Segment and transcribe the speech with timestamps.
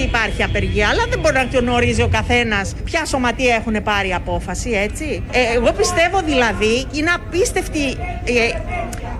[0.00, 4.12] ότι υπάρχει απεργία, αλλά δεν μπορεί να το γνωρίζει ο καθένας ποια σωματεία έχουν πάρει
[4.14, 5.22] απόφαση, έτσι.
[5.32, 7.84] Ε, εγώ πιστεύω δηλαδή είναι απίστευτη
[8.24, 8.58] ε,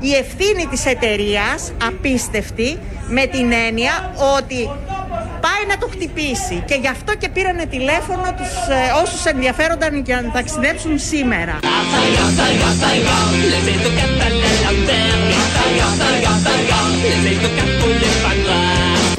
[0.01, 2.79] η ευθύνη της εταιρείας, απίστευτη,
[3.09, 4.69] με την έννοια ότι
[5.61, 10.23] πάει να το χτυπήσει και γι' αυτό και πήρανε τηλέφωνο τους ε, όσους ενδιαφέρονταν για
[10.23, 11.59] να ταξιδέψουν σήμερα.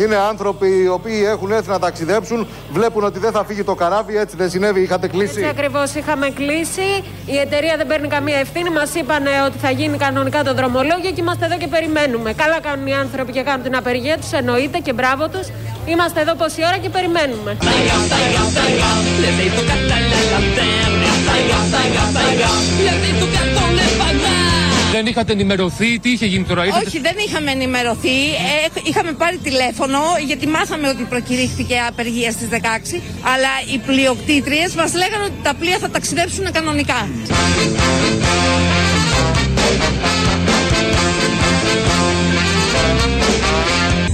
[0.02, 4.18] Είναι άνθρωποι οι οποίοι έχουν έρθει να ταξιδέψουν, βλέπουν ότι δεν θα φύγει το καράβι,
[4.18, 5.40] έτσι δεν συνέβη, είχατε κλείσει.
[5.40, 6.88] Έτσι ακριβώς είχαμε κλείσει.
[7.26, 8.70] Η εταιρεία δεν παίρνει καμία ευθύνη.
[8.70, 12.34] Μας είπαν ότι θα γίνει κανονικά το δρομολόγιο και είμαστε εδώ και περιμένουμε.
[12.34, 15.48] Καλά κάνουν οι άνθρωποι και κάνουν την απεργία τους, εννοείται και μπράβο τους.
[15.86, 17.58] Είμαστε εδώ πόση ώρα και περιμένουμε.
[24.92, 28.10] Δεν είχατε ενημερωθεί, τι είχε γίνει τώρα, Όχι, δεν είχαμε ενημερωθεί.
[28.10, 32.56] Ε, είχαμε πάρει τηλέφωνο γιατί μάθαμε ότι προκηρύχθηκε απεργία στις 16.
[33.22, 37.08] Αλλά οι πλειοκτήτριες μας λέγανε ότι τα πλοία θα ταξιδέψουν κανονικά.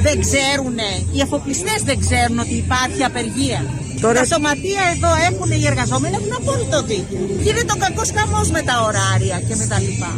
[0.02, 0.78] Δεν ξέρουν,
[1.14, 3.62] οι εφοπλιστές δεν ξέρουν ότι υπάρχει απεργία.
[4.02, 7.20] Τα σωματεία εδώ έχουν οι εργαζόμενοι έχουν απόλυτο δίκιο.
[7.40, 10.12] Γίνεται ο κακό χαμό με τα ωράρια και με τα λοιπά.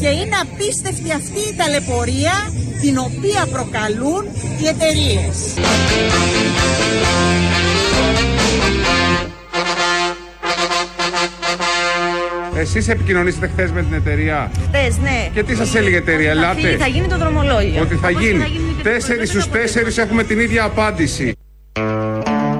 [0.00, 4.24] Και είναι απίστευτη αυτή η ταλαιπωρία την οποία προκαλούν
[4.60, 5.36] οι εταιρείες.
[12.56, 15.30] Εσείς επικοινωνήσατε χθες με την εταιρεία; Χθες, ναι.
[15.34, 17.82] Και τι σας έλεγε η εταιρεία, Ελάτε; Θα γίνει το δρομολόγιο.
[17.82, 18.44] Ότι θα γίνει.
[18.82, 21.36] Τέσσερις στους τέσσερις έχουμε την ίδια απάντηση.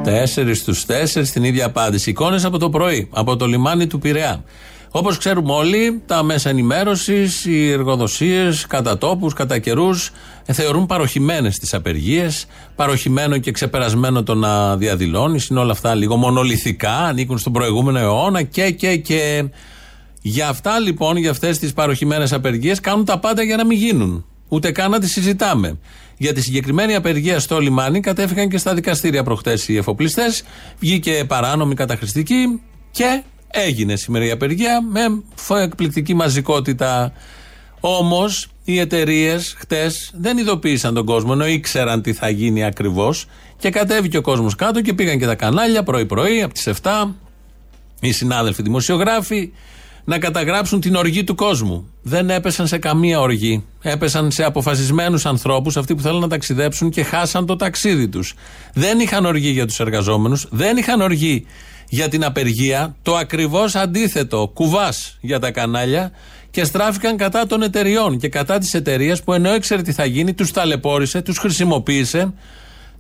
[0.03, 2.11] Τέσσερις στους τέσσερις την ίδια απάντηση.
[2.11, 4.45] Εικόνες από το πρωί, από το λιμάνι του Πειραιά.
[4.91, 10.11] Όπως ξέρουμε όλοι, τα μέσα ενημέρωσης, οι εργοδοσίες, κατά τόπους, κατά καιρούς,
[10.45, 12.47] θεωρούν παροχημένες τις απεργίες.
[12.75, 15.47] Παροχημένο και ξεπερασμένο το να διαδηλώνεις.
[15.47, 19.45] Είναι όλα αυτά λίγο μονολυθικά, ανήκουν στον προηγούμενο αιώνα και, και, και.
[20.27, 24.25] Για αυτά λοιπόν, για αυτές τις παροχημένες απεργίες, κάνουν τα πάντα για να μην γίνουν.
[24.49, 25.79] Ούτε καν να τις συζητάμε.
[26.17, 30.45] Για τη συγκεκριμένη απεργία στο λιμάνι κατέφυγαν και στα δικαστήρια προχτές οι εφοπλιστές.
[30.79, 35.23] Βγήκε παράνομη καταχρηστική και έγινε σήμερα η απεργία με
[35.63, 37.13] εκπληκτική μαζικότητα.
[37.81, 43.27] Όμως οι εταιρείες χτες δεν ειδοποίησαν τον κόσμο, ενώ ήξεραν τι θα γίνει ακριβώς.
[43.59, 47.15] Και κατέβηκε ο κόσμος κάτω και πήγαν και τα κανάλια πρωί-πρωί από τις 7
[48.01, 49.53] οι συνάδελφοι δημοσιογράφοι
[50.05, 51.89] να καταγράψουν την οργή του κόσμου.
[52.03, 53.65] Δεν έπεσαν σε καμία οργή.
[53.83, 58.35] Έπεσαν σε αποφασισμένους ανθρώπους, αυτοί που θέλουν να ταξιδέψουν και χάσαν το ταξίδι τους.
[58.75, 61.47] Δεν είχαν οργή για τους εργαζόμενους, δεν είχαν οργή
[61.89, 62.97] για την απεργία.
[63.03, 64.51] Το ακριβώς αντίθετο.
[64.55, 66.11] Κουβάς για τα κανάλια
[66.51, 70.35] και στράφηκαν κατά των εταιριών και κατά της εταιρείας που ενώ ήξερε τι θα γίνει,
[70.35, 72.33] τους ταλαιπώρησε, τους χρησιμοποίησε,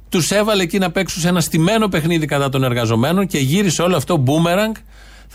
[0.09, 3.97] τους έβαλε εκεί να παίξουν σε ένα στημένο παιχνίδι κατά των εργαζομένων και γύρισε όλο
[3.97, 4.75] αυτό μπούμεραγκ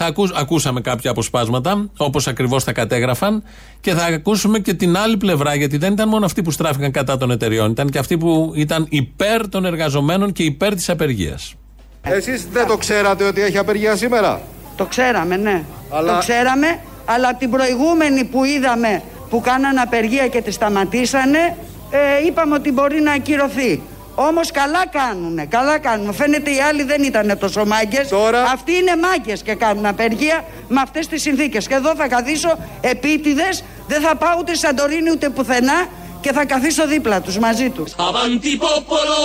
[0.02, 3.44] θα ακού, ακούσαμε κάποια αποσπάσματα, όπως ακριβώς τα κατέγραφαν,
[3.82, 7.18] και θα ακούσουμε και την άλλη πλευρά, γιατί δεν ήταν μόνο αυτοί που στράφηκαν κατά
[7.18, 11.54] των εταιριών, ήταν και αυτοί που ήταν υπέρ των εργαζομένων και υπέρ της απεργίας.
[12.02, 14.42] Εσείς δεν το ξέρατε ότι έχει απεργία σήμερα;
[14.76, 15.64] Το ξέραμε, ναι.
[15.90, 21.58] Αλλά- Το ξέραμε, αλλά από την προηγούμενη που είδαμε που κάνανε απεργία και τη σταματήσανε,
[21.90, 23.82] ε, είπαμε ότι μπορεί να ακυρωθεί.
[24.16, 26.14] Όμως καλά κάνουνε, καλά κάνουν.
[26.14, 28.08] Φαίνεται οι άλλοι δεν ήταν τόσο μάγκες.
[28.08, 31.68] Τώρα- Αυτοί είναι μάγκες και κάνουν απεργία με αυτές τις συνθήκες.
[31.68, 35.88] Και εδώ θα καθίσω επίτηδες, δεν θα πάω ούτε Σαντορίνη ούτε πουθενά
[36.22, 37.92] και θα καθίσω δίπλα τους μαζί τους.
[37.98, 39.18] Avanti popolo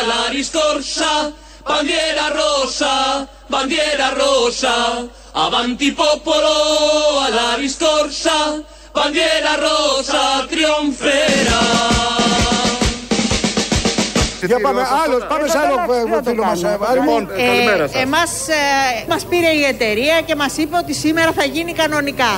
[0.00, 1.12] alla riscorsa,
[1.70, 2.94] bandiera rossa,
[3.52, 4.74] bandiera rossa.
[5.46, 6.52] Avanti popolo
[7.26, 8.36] alla riscorsa,
[8.96, 10.22] bandiera rossa
[10.52, 12.19] trionferà.
[14.46, 15.76] Για πάμε, άλλο, πάμε σε άλλο
[16.18, 16.60] ε, φίλο μας.
[16.98, 18.02] Λοιπόν, καλημέρα σας.
[18.02, 22.30] Εμάς, ε, μας πήρε η εταιρεία και μας είπε ότι σήμερα θα γίνει κανονικά.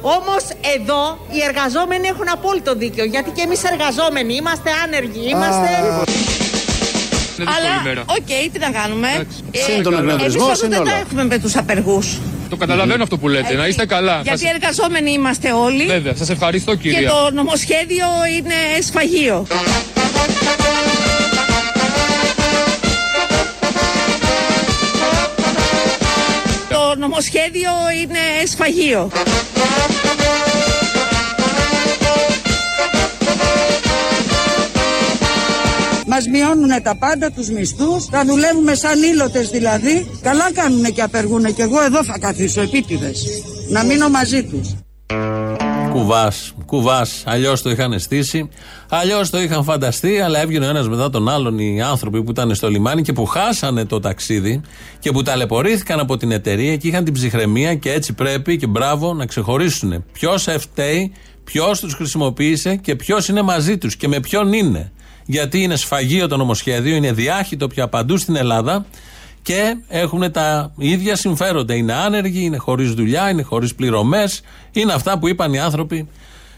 [0.00, 0.42] Όμως
[0.76, 3.04] εδώ οι εργαζόμενοι έχουν απόλυτο δίκιο.
[3.04, 5.68] Γιατί και εμείς εργαζόμενοι είμαστε άνεργοι, είμαστε...
[7.38, 8.02] Είναι δύσκολη Αλλά, ημέρα.
[8.06, 9.08] οκ, τι να κάνουμε.
[9.50, 10.90] Ε, Συν τον εκνευρισμό, εμείς συν εδώ δεν όλα.
[10.90, 12.18] τα έχουμε με τους απεργούς.
[12.50, 14.20] Το καταλαβαίνω αυτό που λέτε, να είστε καλά.
[14.22, 17.08] Γιατί Σας- εργαζόμενοι είμαστε όλοι Βέβαια, σας ευχαριστώ και κυρία.
[17.08, 18.06] το νομοσχέδιο
[18.36, 19.46] είναι σφαγείο.
[26.98, 27.70] Νομοσχέδιο
[28.00, 29.10] είναι σφαγείο.
[36.06, 38.04] Μας μειώνουν τα πάντα, τους μισθούς.
[38.04, 40.10] Θα δουλεύουμε σαν ήλωτες δηλαδή.
[40.22, 41.54] Καλά κάνουν και απεργούν.
[41.54, 43.42] Και εγώ εδώ θα καθίσω επίτηδες.
[43.68, 44.74] Να μείνω μαζί τους.
[45.96, 47.22] Κουβάς, κουβάς.
[47.26, 48.48] Αλλιώς το είχαν στήσει,
[48.88, 52.54] αλλιώς το είχαν φανταστεί, αλλά έβγαινε ο ένας μετά τον άλλον οι άνθρωποι που ήταν
[52.54, 54.60] στο λιμάνι και που χάσανε το ταξίδι
[54.98, 59.14] και που ταλαιπωρήθηκαν από την εταιρεία και είχαν την ψυχραιμία και έτσι πρέπει και μπράβο
[59.14, 61.12] να ξεχωρίσουν ποιος ευταίει,
[61.44, 64.92] ποιος τους χρησιμοποίησε και ποιος είναι μαζί τους και με ποιον είναι.
[65.26, 68.86] Γιατί είναι σφαγείο το νομοσχέδιο, είναι διάχυτο πια παντού στην Ελλάδα
[69.46, 71.74] και έχουν τα ίδια συμφέροντα.
[71.74, 74.40] Είναι άνεργοι, είναι χωρίς δουλειά, είναι χωρίς πληρωμές.
[74.72, 76.08] Είναι αυτά που είπαν οι άνθρωποι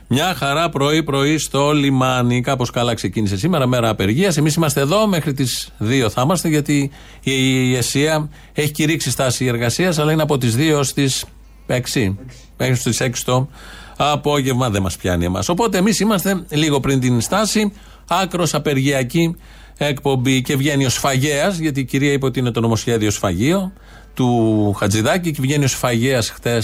[0.09, 2.41] μια χαρά πρωί-πρωί στο λιμάνι.
[2.41, 4.37] Κάπως καλά ξεκίνησε σήμερα, μέρα απεργίας.
[4.37, 6.91] Εμείς είμαστε εδώ μέχρι τις 2 θα είμαστε, γιατί
[7.23, 11.25] η ΕΣΥΑ έχει κηρύξει στάση εργασίας, αλλά είναι από τις 2 έως τις
[11.67, 12.17] 6.
[12.57, 13.49] Μέχρι τις 6 το
[13.97, 15.49] απόγευμα δεν μας πιάνει εμάς.
[15.49, 17.73] Οπότε εμείς είμαστε λίγο πριν την στάση,
[18.09, 19.37] άκρος απεργιακή
[19.79, 23.73] εκπομπή και βγαίνει ο Σφαγέας, γιατί η κυρία είπε ότι είναι το νομοσχέδιο Σφαγείο
[24.15, 26.63] του Χατζηδάκη και βγαίνει ο Σφαγέας χτε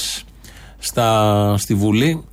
[1.56, 2.24] στη Βουλή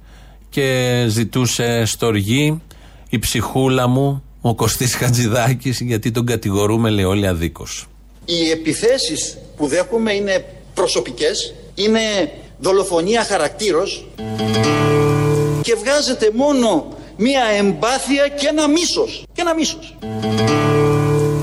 [0.49, 2.61] και ζητούσε στοργή
[3.09, 7.87] η ψυχούλα μου, ο Κωστής Χατζηδάκης, γιατί τον κατηγορούμε λέει όλοι αδίκως.
[8.25, 11.99] Οι επιθέσεις που δέχομαι είναι προσωπικές, είναι
[12.59, 14.07] δολοφονία χαρακτήρος
[15.61, 16.87] και βγάζεται μόνο
[17.21, 19.23] μία εμπάθεια και ένα μίσος.
[19.33, 19.97] Και ένα μίσος.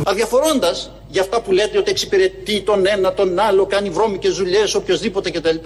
[0.05, 5.31] Αδιαφορώντας για αυτά που λέτε ότι εξυπηρετεί τον ένα, τον άλλο, κάνει βρώμικες δουλειές, οποιοδήποτε
[5.31, 5.57] κτλ.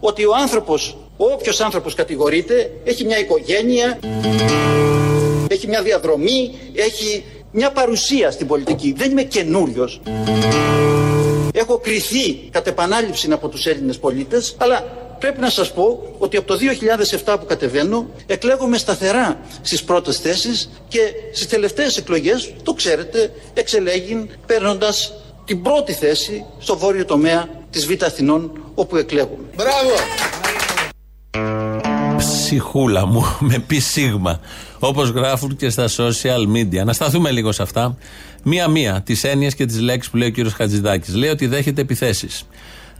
[0.00, 3.98] Ότι ο άνθρωπος, όποιος άνθρωπος κατηγορείται, έχει μια οικογένεια,
[5.48, 8.94] έχει μια διαδρομή, έχει μια παρουσία στην πολιτική.
[8.96, 10.00] Δεν είμαι καινούριος.
[11.52, 14.84] Έχω κριθεί κατ' επανάληψη από τους Έλληνες πολίτες, αλλά
[15.20, 16.58] πρέπει να σας πω ότι από το
[17.24, 21.00] 2007 που κατεβαίνω εκλέγομαι σταθερά στις πρώτες θέσεις και
[21.32, 25.12] στις τελευταίες εκλογές, το ξέρετε, εξελέγην παίρνοντας
[25.44, 29.44] την πρώτη θέση στο βόρειο τομέα της Β' Αθηνών όπου εκλέγομαι.
[29.56, 29.90] Μπράβο!
[32.16, 34.40] Ψυχούλα μου με πι σίγμα.
[34.78, 36.84] Όπως γράφουν και στα social media.
[36.84, 37.96] Να σταθούμε λίγο σε αυτά.
[38.42, 41.14] Μία-μία τις έννοιες και τις λέξεις που λέει ο κύριος Χατζηδάκης.
[41.14, 42.46] Λέει ότι δέχεται επιθέσεις.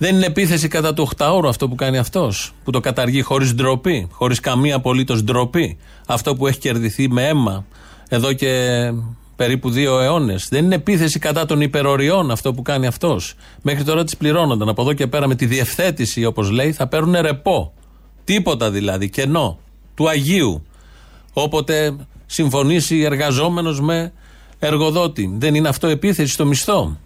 [0.03, 4.09] Δεν είναι επίθεση κατά του 8 αυτό που κάνει αυτός, που το καταργεί χωρίς ντροπή,
[4.11, 5.79] χωρίς καμία απολύτως ντροπή.
[6.07, 7.65] Αυτό που έχει κερδιθεί με αίμα
[8.09, 8.49] εδώ και
[9.37, 10.49] περίπου δύο αιώνες.
[10.49, 13.35] Δεν είναι επίθεση κατά των υπεροριών αυτό που κάνει αυτός.
[13.63, 14.69] Μέχρι τώρα τις πληρώνονταν.
[14.69, 17.73] Από εδώ και πέρα με τη διευθέτηση, όπως λέει, θα παίρνουν ρεπό.
[18.25, 19.59] Τίποτα δηλαδή, κενό
[19.95, 20.67] του Αγίου.
[21.33, 24.13] Όποτε συμφωνήσει εργαζόμενος με
[24.59, 25.35] εργοδότη.
[25.39, 26.99] Δεν είναι αυτό επίθεση στο μισθό.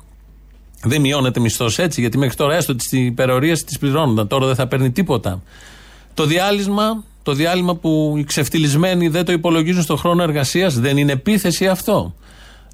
[0.84, 4.26] Δεν μειώνεται μισθός έτσι, γιατί μέχρι τώρα έστω τις υπερορίες τις πληρώνονταν.
[4.26, 5.42] Τώρα δεν θα παίρνει τίποτα.
[6.14, 11.12] Το διάλειμμα, το διάλειμμα που οι ξεφτυλισμένοι δεν το υπολογίζουν στον χρόνο εργασίας, δεν είναι
[11.12, 12.14] επίθεση αυτό.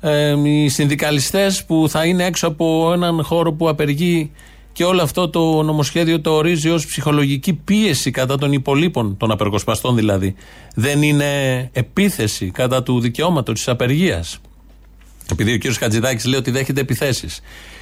[0.00, 4.30] Ε, οι συνδικαλιστές που θα είναι έξω από έναν χώρο που απεργεί
[4.72, 9.94] και όλο αυτό το νομοσχέδιο το ορίζει ως ψυχολογική πίεση κατά των υπολείπων, των απεργοσπαστών
[9.94, 10.34] δηλαδή.
[10.74, 14.40] Δεν είναι επίθεση κατά του δικαιώματος της απεργίας.
[15.30, 15.72] Επειδή ο κ.
[15.78, 17.40] Χατζηδάκης λέει ότι δέχεται επιθέσεις.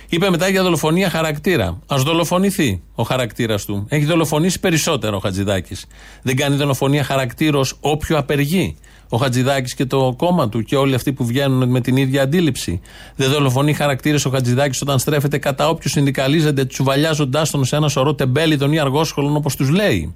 [0.08, 1.66] Είπε μετά για δολοφονία χαρακτήρα.
[1.66, 3.86] Α δολοφονηθεί ο χαρακτήρας του.
[3.88, 5.86] Έχει δολοφονήσει περισσότερο ο Χατζηδάκης.
[6.22, 8.76] Δεν κάνει δολοφονία χαρακτήρα όποιο απεργεί.
[9.08, 12.80] Ο Χατζηδάκης και το κόμμα του και όλοι αυτοί που βγαίνουν με την ίδια αντίληψη.
[13.16, 18.14] Δεν δολοφονεί χαρακτήρες ο Χατζηδάκης όταν στρέφεται κατά όποιους συνδικαλίζεται, τσουβαλιάζοντάς τον σε ένα σωρό
[18.14, 20.14] τεμπέλιδων ή αργόσχολων όπως τους λέει.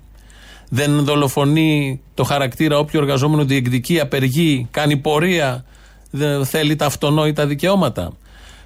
[0.68, 5.64] Δεν δολοφονεί το χαρακτήρα όποιο εργαζόμενο διεκδικεί, απεργεί, κάνει πορεία,
[6.14, 8.12] δεν θέλει τα αυτονόητα δικαιώματα.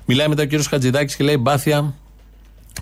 [0.05, 1.95] Μιλάει μετά ο κύριος Χατζηδάκης και λέει εμπάθεια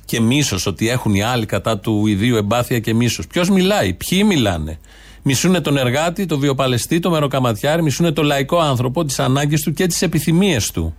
[0.05, 3.27] και μίσος, ότι έχουν οι άλλοι κατά του ιδίου εμπάθεια και μίσος.
[3.27, 4.79] Ποιος μιλάει, ποιοι μιλάνε.
[5.23, 9.87] Μισούνε τον εργάτη, τον βιοπαλαιστή, τον μεροκαματιάρη, μισούνε τον λαϊκό άνθρωπο, τις ανάγκες του και
[9.87, 10.95] τις επιθυμίες του.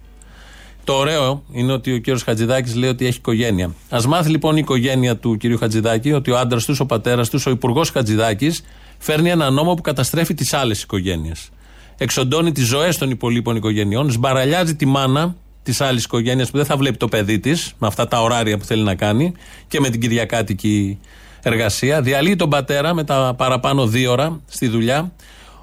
[0.83, 3.73] Το ωραίο είναι ότι ο κύριος Χατζηδάκης λέει ότι έχει οικογένεια.
[3.89, 7.45] Α μάθει λοιπόν η οικογένεια του κύριου Χατζηδάκη ότι ο άντρας τους, ο πατέρας τους,
[7.45, 8.63] ο υπουργός Χατζηδάκης
[8.97, 11.49] φέρνει ένα νόμο που καταστρέφει τις άλλες οικογένειες.
[11.97, 16.77] Εξοντώνει τις ζωές των υπολείπων οικογενειών, σμπαραλιάζει τη μάνα της άλλης οικογένειας που δεν θα
[16.77, 19.33] βλέπει το παιδί της με αυτά τα ωράρια που θέλει να κάνει
[19.67, 20.99] και με την κυριακάτικη
[21.43, 22.01] εργασία.
[22.01, 25.11] Διαλύει τον πατέρα με τα παραπάνω δύο ώρα στη δουλειά.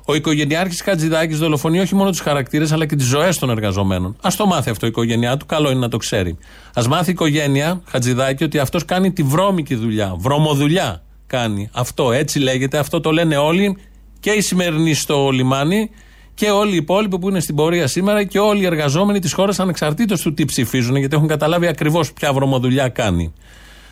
[0.04, 4.16] Ο οικογενειάρχης Χατζηδάκης δολοφονεί όχι μόνο τους χαρακτήρες αλλά και τις ζωές των εργαζομένων.
[4.20, 6.38] Α το μάθει αυτό η οικογένειά του, καλό είναι να το ξέρει.
[6.74, 10.14] Α μάθει η οικογένεια Χατζηδάκη ότι αυτός κάνει τη βρώμικη δουλειά.
[10.18, 11.70] Βρωμοδουλειά κάνει.
[11.72, 13.76] Αυτό έτσι λέγεται, αυτό το λένε όλοι
[14.20, 15.90] και οι σημερινοί στο λιμάνι
[16.34, 19.60] και όλοι οι υπόλοιποι που είναι στην πορεία σήμερα και όλοι οι εργαζόμενοι της χώρας
[19.60, 23.32] ανεξαρτήτως του τι ψηφίζουν, γιατί έχουν καταλάβει ακριβώς ποια βρωμοδουλειά κάνει.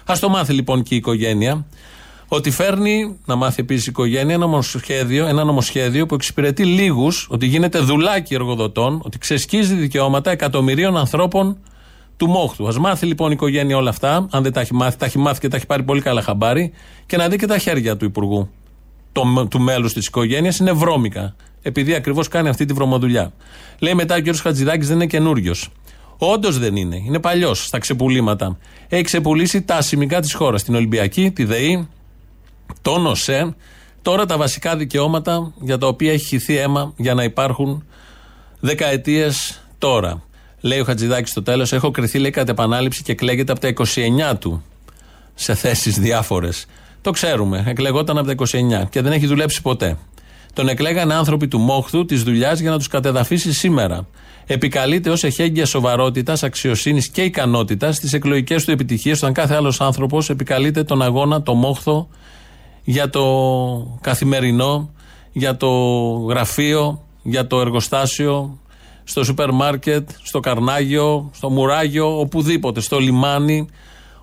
[0.05, 1.67] Α το μάθει λοιπόν και η οικογένεια.
[2.33, 7.47] Ότι φέρνει, να μάθει επίσης η οικογένεια, ένα νομοσχέδιο, ένα νομοσχέδιο που εξυπηρετεί λίγους, ότι
[7.47, 11.59] γίνεται δουλάκι εργοδοτών, ότι ξεσκίζει δικαιώματα εκατομμυρίων ανθρώπων
[12.17, 12.69] του μόχθου.
[12.69, 15.41] Α μάθει λοιπόν η οικογένεια όλα αυτά, αν δεν τα έχει μάθει, τα έχει μάθει
[15.41, 16.73] και τα έχει πάρει πολύ καλά χαμπάρι,
[17.07, 18.51] και να δει και τα χέρια του Υπουργού,
[19.13, 21.35] το, του μέλους της οικογένειας, είναι βρώμικα.
[21.63, 23.33] Επειδή ακριβώς κάνει αυτή τη βρωμοδουλειά.
[23.79, 24.37] Λέει μετά ο κ.
[24.37, 25.69] Χατζηδάκης δεν είναι καινούριος.
[26.19, 26.97] Όντως δεν είναι.
[26.97, 28.59] Είναι παλιός στα ξεπουλήματα.
[28.89, 30.63] Έχει ξεπουλήσει τα ασημικά της χώρας.
[30.63, 31.89] Την Ολυμπιακή, τη ΔΕΗ,
[32.83, 33.55] τον ΟΣΕ.
[34.03, 37.85] Τώρα τα βασικά δικαιώματα για τα οποία έχει χυθεί αίμα για να υπάρχουν
[38.61, 40.23] δεκαετίες τώρα.
[40.61, 43.69] Λέει ο Χατζηδάκης στο τέλος: Έχω κρυθεί, λέει, κατ' επανάληψη και εκλέγεται από τα
[44.33, 44.63] 29 του
[45.35, 46.67] σε θέσεις διάφορες.
[47.01, 47.65] Το ξέρουμε.
[47.67, 49.97] Εκλεγόταν από τα 29 και δεν έχει δουλέψει ποτέ.
[50.53, 54.07] Τον εκλέγανε άνθρωποι του μόχθου της δουλειάς για να τους κατεδαφίσει σήμερα.
[54.47, 60.31] Επικαλείται ως εχέγγυα σοβαρότητας, αξιοσύνης και ικανότητας στι εκλογικές του επιτυχίες, όταν κάθε άλλος άνθρωπος
[60.31, 62.09] επικαλείται τον αγώνα, το μόχθο
[62.85, 64.91] για το καθημερινό,
[65.33, 65.69] για το
[66.29, 68.59] γραφείο, για το εργοστάσιο,
[69.05, 73.69] στο σούπερ μάρκετ, στο καρνάγιο, στο μουράγιο, οπουδήποτε, στο λιμάνι.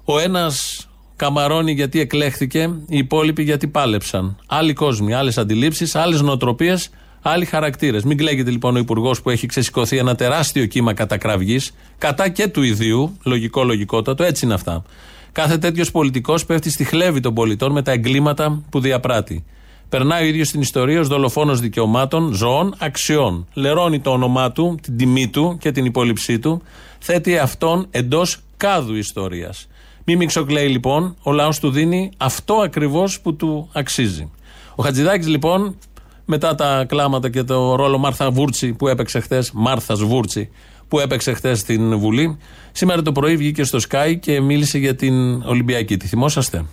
[0.03, 0.87] Ο ένας
[1.17, 4.37] καμαρώνει γιατί εκλέχθηκε, οι υπόλοιποι γιατί πάλεψαν.
[4.45, 6.89] Άλλοι κόσμοι, άλλες αντιλήψεις, άλλες νοοτροπίες,
[7.21, 8.03] άλλοι χαρακτήρες.
[8.03, 11.59] Μην κλαίγεται λοιπόν ο Υπουργός που έχει ξεσηκωθεί ένα τεράστιο κύμα κατακραυγή,
[11.97, 14.83] κατά και του ιδίου, λογικό λογικότατο, έτσι είναι αυτά.
[15.31, 19.43] Κάθε τέτοιος πολιτικός πέφτει στη χλέβη των πολιτών με τα εγκλήματα που διαπράττει.
[19.89, 23.47] Περνάει ο ίδιος στην ιστορία ως δολοφόνος δικαιωμάτων, ζώων, αξιών.
[23.53, 26.61] Λερώνει το όνομά του, την τιμή του και την υπόλοιψή του.
[26.99, 29.67] Θέτει αυτόν εντός κάδου ιστορίας.
[30.09, 34.31] Μη μιξοκλαίει λοιπόν, ο λαός του δίνει αυτό ακριβώς που του αξίζει.
[34.75, 35.77] Ο Χατζηδάκης λοιπόν,
[36.25, 40.49] μετά τα κλάματα και το ρόλο Μάρθα Βούρτσι που έπαιξε χθες, Μάρθας Βούρτσι
[40.87, 42.37] που έπαιξε χθες στην Βουλή,
[42.71, 45.97] σήμερα το πρωί βγήκε στο Sky και μίλησε για την Ολυμπιακή.
[45.97, 46.65] Τη θυμόσαστε;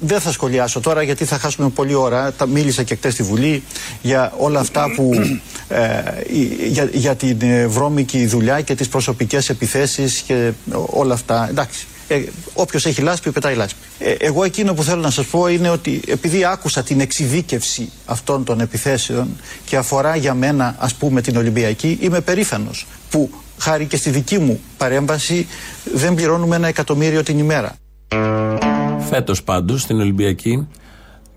[0.00, 2.32] Δεν θα σχολιάσω τώρα γιατί θα χάσουμε πολλή ώρα.
[2.32, 3.62] Τα μίλησα και χτε στη Βουλή
[4.02, 5.10] για όλα αυτά που.
[5.68, 6.02] Ε,
[6.68, 10.52] για, για την ε, βρώμικη δουλειά και τις προσωπικές επιθέσεις και
[10.86, 11.48] όλα αυτά.
[11.48, 11.86] Εντάξει.
[12.12, 13.78] Ε, Όποιος έχει λάσπη, πετάει λάσπη.
[13.98, 18.44] Ε, εγώ εκείνο που θέλω να σας πω είναι ότι επειδή άκουσα την εξειδίκευση αυτών
[18.44, 23.96] των επιθέσεων και αφορά για μένα, ας πούμε, την Ολυμπιακή, είμαι περήφανος που χάρη και
[23.96, 25.46] στη δική μου παρέμβαση
[25.94, 27.74] δεν πληρώνουμε ένα εκατομμύριο την ημέρα.
[29.08, 30.68] Φέτος πάντως στην Ολυμπιακή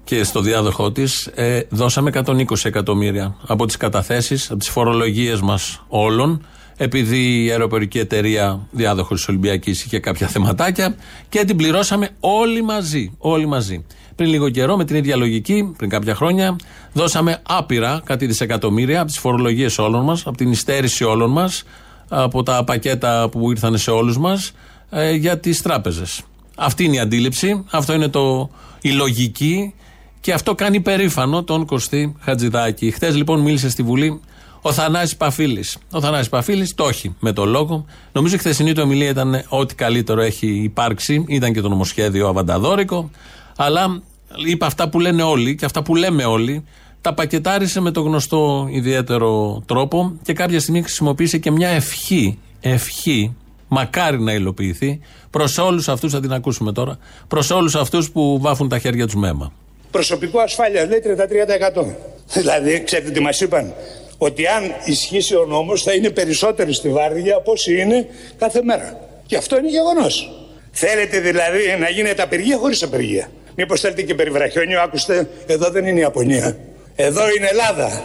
[0.03, 5.83] και στο διάδοχό της ε, δώσαμε 120 εκατομμύρια από τις καταθέσεις, από τις φορολογίες μας
[5.87, 6.45] όλων,
[6.77, 10.95] επειδή η αεροπορική εταιρεία διάδοχος της Ολυμπιακής είχε κάποια θεματάκια
[11.29, 13.11] και την πληρώσαμε όλοι μαζί.
[13.17, 13.85] Όλοι μαζί.
[14.15, 16.55] Πριν λίγο καιρό, με την ίδια λογική, πριν κάποια χρόνια,
[16.93, 21.63] δώσαμε άπειρα κάτι δισεκατομμύρια από τις φορολογίες όλων μας, από την υστέρηση όλων μας,
[22.09, 24.51] από τα πακέτα που ήρθαν σε όλους μας
[24.89, 26.21] ε, για τις τράπεζες.
[26.55, 28.49] Αυτή είναι η αντίληψη, αυτό είναι το,
[28.81, 29.73] η λογική
[30.19, 32.91] και αυτό κάνει περήφανο τον Κωστή Χατζηδάκη.
[32.91, 34.19] Χθες λοιπόν μίλησε στη Βουλή
[34.67, 35.77] ο Θανάσης Παφίλης.
[35.91, 37.85] Ο Θανάσης Παφίλης το έχει με το λόγο.
[38.11, 41.25] Νομίζω η χθεσινή του ομιλία ήταν ό,τι καλύτερο έχει υπάρξει.
[41.27, 43.09] Ήταν και το νομοσχέδιο αβανταδόρικο.
[43.55, 44.01] Αλλά
[44.45, 46.65] είπε αυτά που λένε όλοι και αυτά που λέμε όλοι.
[47.01, 52.39] Τα πακετάρισε με το γνωστό ιδιαίτερο τρόπο και κάποια στιγμή χρησιμοποίησε και μια ευχή.
[52.59, 53.35] Ευχή
[53.67, 58.69] μακάρι να υλοποιηθεί προς όλους αυτούς, θα την ακούσουμε τώρα, προς όλους αυτούς που βάφουν
[58.69, 59.53] τα χέρια τους μέμα.
[59.91, 61.95] Προσωπικό ασφάλεια λέει 33%.
[62.33, 63.73] Δηλαδή, ξέρετε τι μας είπαν,
[64.17, 68.07] ότι αν ισχύσει ο νόμος θα είναι περισσότεροι στη Βάρδια από όσοι είναι
[68.37, 68.99] κάθε μέρα.
[69.25, 70.31] Και αυτό είναι γεγονός.
[70.71, 73.29] Θέλετε δηλαδή να γίνεται απεργία χωρίς απεργία.
[73.55, 76.57] Μήπως θέλετε και περιβραχιόνιο, άκουστε, εδώ δεν είναι η Ιαπωνία.
[76.95, 78.03] Εδώ είναι Ελλάδα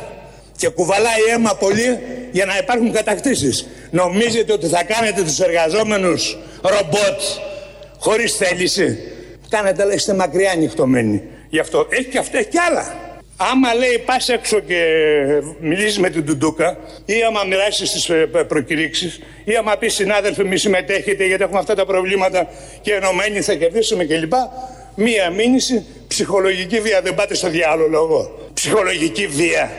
[0.56, 1.98] και κουβαλάει αίμα πολύ
[2.30, 3.66] για να υπάρχουν κατακτήσεις.
[3.90, 7.20] Νομίζετε ότι θα κάνετε τους εργαζόμενους ρομπότ
[7.98, 8.98] χωρίς θέληση;
[9.48, 11.22] Κάνετε αλλά είστε μακριά ανοιχτωμένοι.
[11.48, 13.09] Γι' αυτό έχει και αυτό, έχει και άλλα.
[13.42, 14.84] Άμα λέει πας έξω και
[15.60, 20.56] μιλήσεις με την Τουντούκα ή άμα μοιράσεις τις ε, προκηρύξεις ή άμα πεις συνάδελφοι μη
[20.56, 22.48] συμμετέχετε γιατί έχουμε αυτά τα προβλήματα
[22.80, 24.32] και ενωμένοι θα κερδίσουμε κλπ.
[24.94, 27.00] Μία μήνυση ψυχολογική βία.
[27.02, 28.48] Δεν πάτε στο διάλογο.
[28.54, 29.70] Ψυχολογική βία.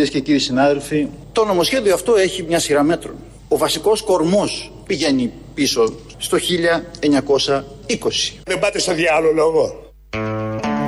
[0.00, 3.14] Κυρίες και κύριοι συνάδελφοι, το νομοσχέδιο αυτό έχει μια σειρά μέτρων.
[3.48, 7.60] Ο βασικός κορμός πηγαίνει πίσω στο 1920.
[8.44, 9.92] Δεν πάτε στο διάλογο.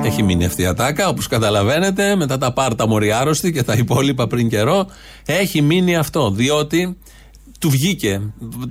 [0.03, 4.49] Έχει μείνει αυτή η ατάκα, όπως καταλαβαίνετε, μετά τα πάρτα μοριάρωστη και τα υπόλοιπα πριν
[4.49, 4.87] καιρό.
[5.25, 6.31] Έχει μείνει αυτό.
[6.31, 6.97] Διότι
[7.63, 8.21] του βγήκε.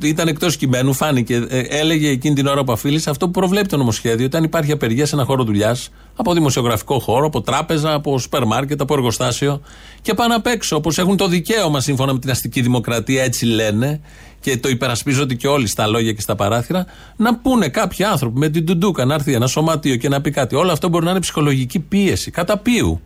[0.03, 1.47] Ήταν εκτός κειμένου, φάνηκε.
[1.49, 4.27] Ε, έλεγε εκείνη την ώρα ο Παφίλης αυτό που προβλέπει το νομοσχέδιο.
[4.27, 8.81] Όταν υπάρχει απεργία σε ένα χώρο δουλειάς, από δημοσιογραφικό χώρο, από τράπεζα, από σούπερ μάρκετ,
[8.81, 9.61] από εργοστάσιο
[10.03, 10.77] και πάνω απ' έξω.
[10.77, 14.01] Όπως έχουν το δικαίωμα σύμφωνα με την αστική δημοκρατία, έτσι λένε
[14.41, 18.49] και το υπερασπίζονται και όλοι στα λόγια και στα παράθυρα, να πούνε κάποιοι άνθρωποι με
[18.49, 20.55] την τουντούκα να έρθει ένα σωματείο και να πει κάτι.
[20.55, 22.31] Όλο αυτό μπορεί να είναι ψυχολογική πίεση.
[22.31, 23.01] Κατά ποιου;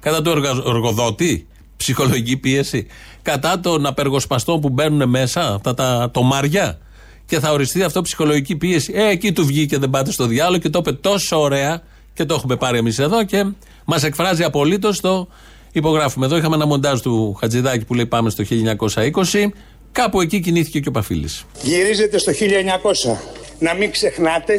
[0.00, 0.30] Κατά του
[0.66, 1.46] εργοδότη
[1.80, 2.86] ψυχολογική πίεση.
[3.22, 6.78] Κατά των απεργοσπαστών που μπαίνουν μέσα, αυτά τα τομάρια.
[7.26, 8.92] Και θα οριστεί αυτό ψυχολογική πίεση.
[8.96, 11.82] Ε, εκεί του βγήκε, δεν πάτε στο διάλογο και το είπε τόσο ωραία
[12.14, 13.44] και το έχουμε πάρει εμείς εδώ και
[13.84, 15.28] μας εκφράζει απολύτως το
[15.72, 16.26] υπογράφουμε.
[16.26, 19.46] Εδώ είχαμε ένα μοντάζ του Χατζηδάκη που λέει Πάμε στο 1920.
[19.92, 21.44] Κάπου εκεί κινήθηκε και ο Παφίλης.
[21.62, 23.16] Γυρίζετε στο 1900.
[23.58, 24.54] Να μην ξεχνάτε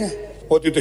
[0.48, 0.80] ότι το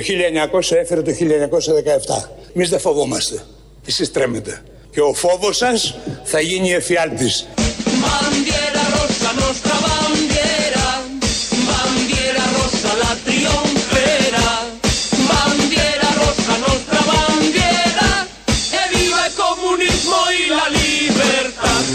[0.52, 2.28] 1900 έφερε το 1917.
[2.54, 3.42] Εμείς δεν φοβόμαστε.
[3.86, 5.94] Εσείς τρέμετε και ο φόβος σας
[6.24, 7.46] θα γίνει εφιάλτης.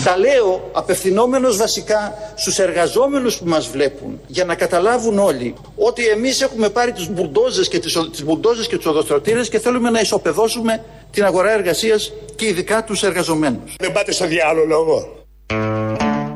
[0.05, 6.41] Τα λέω απευθυνόμενος βασικά στους εργαζόμενους που μας βλέπουν για να καταλάβουν όλοι ότι εμείς
[6.41, 10.83] έχουμε πάρει τους μπουλντόζες και τις, τις μπουλντόζες και τους οδοστρωτήρες και θέλουμε να ισοπεδώσουμε
[11.11, 13.75] την αγορά εργασίας και ειδικά τους εργαζομένους.
[13.79, 15.25] Δεν πάτε στο διάλογο.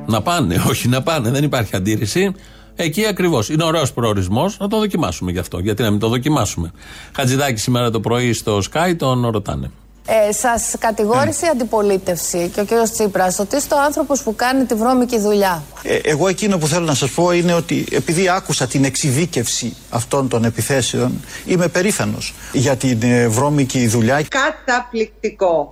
[0.05, 2.35] Να πάνε, όχι να πάνε, δεν υπάρχει αντίρρηση.
[2.75, 3.49] Εκεί ακριβώς.
[3.49, 4.57] Είναι ωραίος προορισμός.
[4.59, 5.59] Να το δοκιμάσουμε γι' αυτό.
[5.59, 6.71] Γιατί να μην το δοκιμάσουμε.
[7.15, 9.71] Χατζηδάκι σήμερα το πρωί στο Sky τον ρωτάνε.
[10.07, 12.89] Ε, Σας κατηγόρησε η αντιπολίτευση και ο κ.
[12.91, 15.63] Τσίπρας ότι είστε ο άνθρωπος που κάνει τη βρώμικη δουλειά.
[15.83, 20.27] Ε, εγώ εκείνο που θέλω να σας πω είναι ότι επειδή άκουσα την εξειδίκευση αυτών
[20.27, 24.21] των επιθέσεων, είμαι περήφανος για την ε, βρώμικη δουλειά.
[24.27, 25.69] Καταπληκτικό.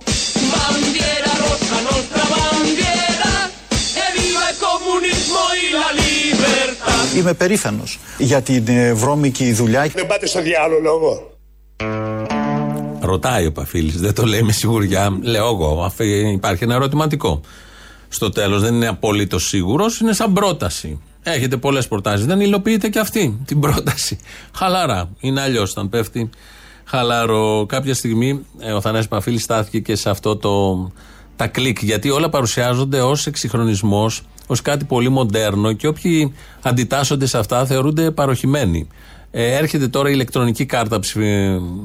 [7.16, 9.90] Είμαι περήφανος για την ε, βρώμικη δουλειά.
[9.94, 11.30] Δεν πάτε στο διάλογο.
[13.08, 15.18] Ρωτάει ο Παφίλης, δεν το λέει με σιγουριά.
[15.22, 15.92] Λέω εγώ,
[16.32, 17.40] υπάρχει ένα ερωτηματικό.
[18.08, 21.00] Στο τέλος δεν είναι απολύτως σίγουρος, είναι σαν πρόταση.
[21.22, 22.26] Έχετε πολλές προτάσεις.
[22.26, 24.18] Δεν υλοποιείτε και αυτή την πρόταση.
[24.54, 25.10] Χαλαρά.
[25.20, 26.30] Είναι αλλιώς όταν πέφτει
[26.84, 27.66] χαλαρό.
[27.68, 30.76] Κάποια στιγμή ε, ο Θανάσης Παφίλης στάθηκε και σε αυτό το.
[31.36, 31.82] τα κλικ.
[31.82, 38.10] Γιατί όλα παρουσιάζονται ως εξυγχρονισμός, ως κάτι πολύ μοντέρνο και όποιοι αντιτάσσονται σε αυτά θεωρούνται
[38.10, 38.88] παροχημένοι.
[39.30, 41.00] Ε, έρχεται τώρα η ηλεκτρονική κάρτα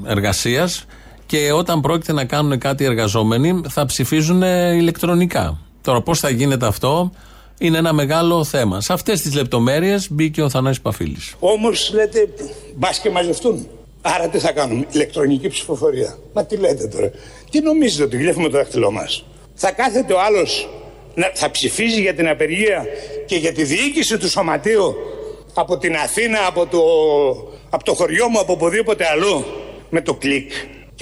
[0.06, 0.86] εργασίας
[1.34, 5.60] και όταν πρόκειται να κάνουν κάτι οι εργαζόμενοι θα ψηφίζουν ηλεκτρονικά.
[5.82, 7.12] Τώρα πώς θα γίνεται αυτό
[7.58, 8.82] είναι ένα μεγάλο θέμα.
[8.82, 11.36] Σε αυτές τις λεπτομέρειες μπήκε ο Θανάσης Παφίλης.
[11.40, 12.30] Όμως λέτε
[12.76, 13.68] μπας και μαζευτούν.
[14.02, 16.18] Άρα τι θα κάνουμε, ηλεκτρονική ψηφοφορία.
[16.34, 17.12] Μα τι λέτε τώρα.
[17.50, 19.26] Τι νομίζετε ότι γλέφουμε το δάχτυλό μας.
[19.54, 20.70] Θα κάθεται ο άλλος
[21.16, 22.86] να, θα ψηφίζει για την απεργία
[23.26, 24.96] και για τη διοίκηση του σωματείου;
[25.54, 26.82] Από την Αθήνα, από το,
[27.70, 29.46] από το χωριό μου, από οπουδήποτε αλλού
[29.90, 30.52] με το κλικ.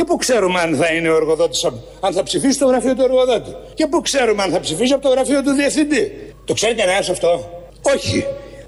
[0.01, 1.63] Και πού ξέρουμε αν θα είναι ο εργοδότης,
[1.99, 3.55] αν θα ψηφίσει το γραφείο του εργοδότη.
[3.73, 6.33] Και πού ξέρουμε αν θα ψηφίσει από το γραφείο του διευθυντή.
[6.45, 8.25] Το ξέρει κανένας αυτό; Όχι.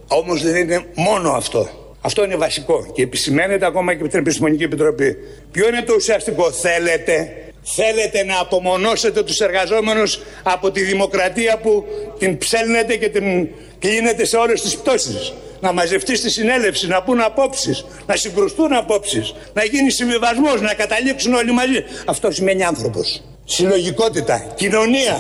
[0.08, 1.70] Όμως δεν είναι μόνο αυτό.
[2.02, 5.18] Αυτό είναι βασικό και επισημαίνεται ακόμα και από την Επιστημονική Επιτροπή.
[5.52, 11.86] Ποιο είναι το ουσιαστικό, θέλετε, θέλετε να απομονώσετε τους εργαζόμενους από τη δημοκρατία που
[12.18, 13.48] την ψέλνετε και την
[13.80, 15.34] κλείνετε σε όλες τις πτώσεις;
[15.64, 21.34] Να μαζευτείς στη συνέλευση, να πούν απόψεις, να συγκρουστούν απόψεις, να γίνει συμβιβασμός, να καταλήξουν
[21.34, 21.84] όλοι μαζί.
[22.06, 23.24] Αυτός σημαίνει άνθρωπος.
[23.46, 25.18] Συλλογικότητα, κοινωνία.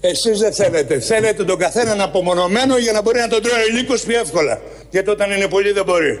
[0.00, 1.00] Εσείς δεν θέλετε.
[1.00, 4.60] Θέλετε τον καθέναν απομονωμένο για να μπορεί να τον τρώει ο λύκος πιο εύκολα.
[4.90, 6.18] Γιατί όταν είναι πολύ δεν μπορεί.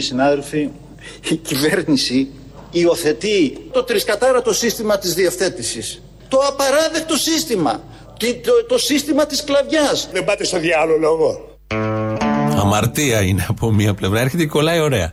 [0.00, 0.68] Και κύριοι συνάδελφοι,
[1.28, 2.28] η κυβέρνηση
[2.70, 6.02] υιοθετεί το τρισκατάρατο σύστημα της διευθέτησης.
[6.28, 7.82] Το απαράδεκτο σύστημα.
[8.16, 10.08] Και το, το σύστημα της κλαβιάς.
[10.12, 11.58] Δεν πάτε στο διάλογο.
[12.60, 14.20] Αμαρτία είναι από μία πλευρά.
[14.20, 15.12] Έρχεται και κολλάει ωραία.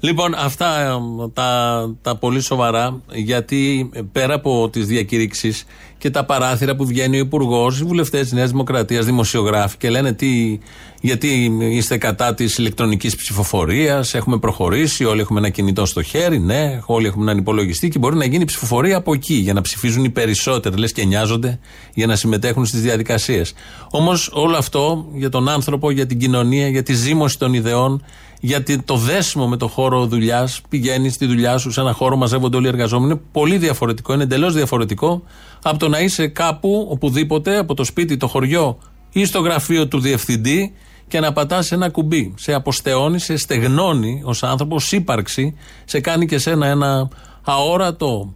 [0.00, 1.00] Λοιπόν, αυτά
[1.32, 5.54] τα, τα πολύ σοβαρά, γιατί πέρα από τις διακήρυξει
[6.02, 10.12] και τα παράθυρα που βγαίνει ο Υπουργός, οι βουλευτές της Νέας Δημοκρατίας, δημοσιογράφοι και λένε
[10.12, 10.58] τι,
[11.00, 16.80] γιατί είστε κατά της ηλεκτρονικής ψηφοφορίας, έχουμε προχωρήσει, όλοι έχουμε ένα κινητό στο χέρι, ναι,
[16.86, 20.10] όλοι έχουμε έναν υπολογιστή και μπορεί να γίνει ψηφοφορία από εκεί για να ψηφίζουν οι
[20.10, 21.58] περισσότεροι, λες και νοιάζονται
[21.94, 23.52] για να συμμετέχουν στις διαδικασίες.
[23.90, 28.02] Όμως όλο αυτό για τον άνθρωπο, για την κοινωνία, για τη ζήμωση των ιδεών,
[28.44, 32.16] για το δέσιμο με το χώρο χώρο δουλειάς, πηγαίνει στη δουλειά σου, σε ένα χώρο
[32.16, 33.12] μαζεύονται όλοι οι εργαζόμενοι.
[33.12, 35.22] Είναι πολύ διαφορετικό, είναι εντελώς διαφορετικό
[35.62, 38.78] από το να είσαι κάπου, οπουδήποτε, από το σπίτι, το χωριό
[39.12, 40.72] ή στο γραφείο του διευθυντή
[41.08, 42.34] και να πατάς ένα κουμπί.
[42.36, 47.08] Σε αποστεώνει, σε στεγνώνει ως άνθρωπος, ύπαρξη, σε κάνει και σένα ένα
[47.44, 48.34] αόρατο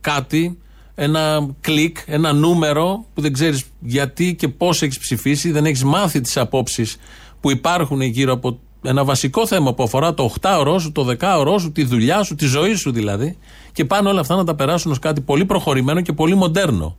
[0.00, 0.58] κάτι,
[0.94, 6.20] ένα κλικ, ένα νούμερο που δεν ξέρεις γιατί και πώς έχεις ψηφίσει, δεν έχεις μάθει
[6.20, 6.96] τις απόψεις
[7.40, 11.72] που υπάρχουν γύρω από ένα βασικό θέμα που αφορά το 8ωρό σου, το 10ωρό σου,
[11.72, 13.38] τη δουλειά σου, τη ζωή σου δηλαδή.
[13.72, 16.96] Και πάνε όλα αυτά να τα περάσουν ως κάτι πολύ προχωρημένο και πολύ μοντέρνο.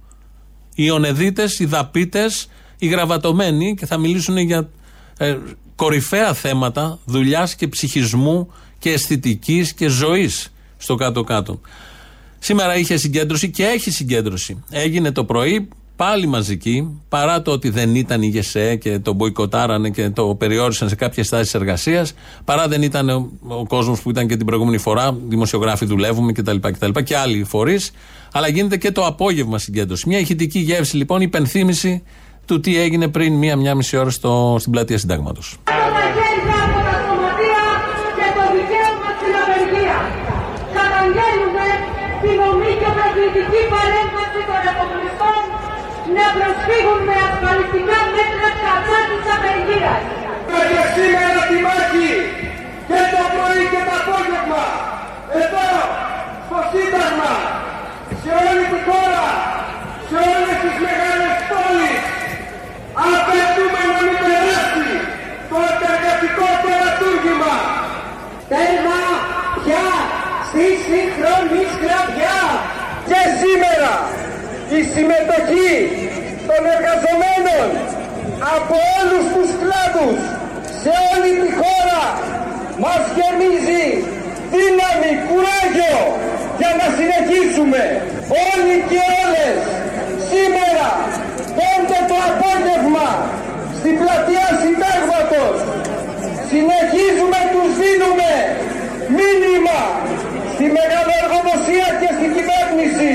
[0.75, 4.69] Οι ονεδίτες, οι δαπίτες, οι γραβατωμένοι και θα μιλήσουν για
[5.17, 5.37] ε,
[5.75, 11.61] κορυφαία θέματα δουλειάς και ψυχισμού και αισθητικής και ζωής στο κάτω-κάτω.
[12.39, 14.63] Σήμερα είχε συγκέντρωση και έχει συγκέντρωση.
[14.69, 19.89] Έγινε το πρωί πάλι μαζική, παρά το ότι δεν ήταν η ΓΕΣΕ και το μποϊκοτάρανε
[19.89, 22.13] και το περιόρισαν σε κάποιες στάσει εργασίας,
[22.45, 26.55] παρά δεν ήταν ο, ο κόσμος που ήταν και την προηγούμενη φορά, δημοσιογράφοι δουλεύουμε κτλ.
[26.55, 27.91] Και, και άλλοι φορείς,
[28.31, 30.07] αλλά γίνεται και το απόγευμα συγκέντρωση.
[30.07, 32.03] Μια ηχητική γεύση λοιπόν, υπενθύμηση
[32.45, 35.57] του τι έγινε πριν μία-μία μισή ώρα στο, στην πλατεία Συντάγματος.
[46.17, 50.01] Να προσφύγουν με ασφαλιστικά μέτρα κατά της απεργίας.
[50.69, 52.11] Και σήμερα τη μάχη
[52.89, 54.65] και το πρωί και το απόγευμα
[55.41, 55.69] εδώ
[56.45, 57.33] στο Σύνταγμα
[58.21, 59.27] σε όλη τη χώρα
[60.09, 62.01] σε όλες τις μεγάλες πόλεις
[63.13, 64.89] απαιτούμε να μην περάσει
[65.49, 65.57] το
[65.91, 67.55] εργατικό τερατούργημα.
[68.51, 69.01] Τέρμα
[69.57, 69.87] πια
[70.47, 72.39] στη σύγχρονη σκλαβιά
[73.09, 73.93] και σήμερα
[74.77, 75.73] η συμμετοχή
[76.57, 77.67] των εργαζομένων
[78.55, 80.19] από όλους τους κλάδους
[80.81, 82.03] σε όλη τη χώρα
[82.83, 83.87] μας γεμίζει
[84.53, 85.99] δύναμη, κουράγιο
[86.59, 87.81] για να συνεχίσουμε
[88.51, 89.57] όλοι και όλες
[90.31, 90.89] σήμερα
[91.59, 93.09] πέντε το απόγευμα
[93.79, 95.55] στην πλατεία συντάγματος.
[96.51, 98.31] Συνεχίζουμε τους δίνουμε
[99.17, 99.81] μήνυμα
[100.57, 100.67] στη
[101.23, 103.13] εργοδοσία και στην κυβέρνηση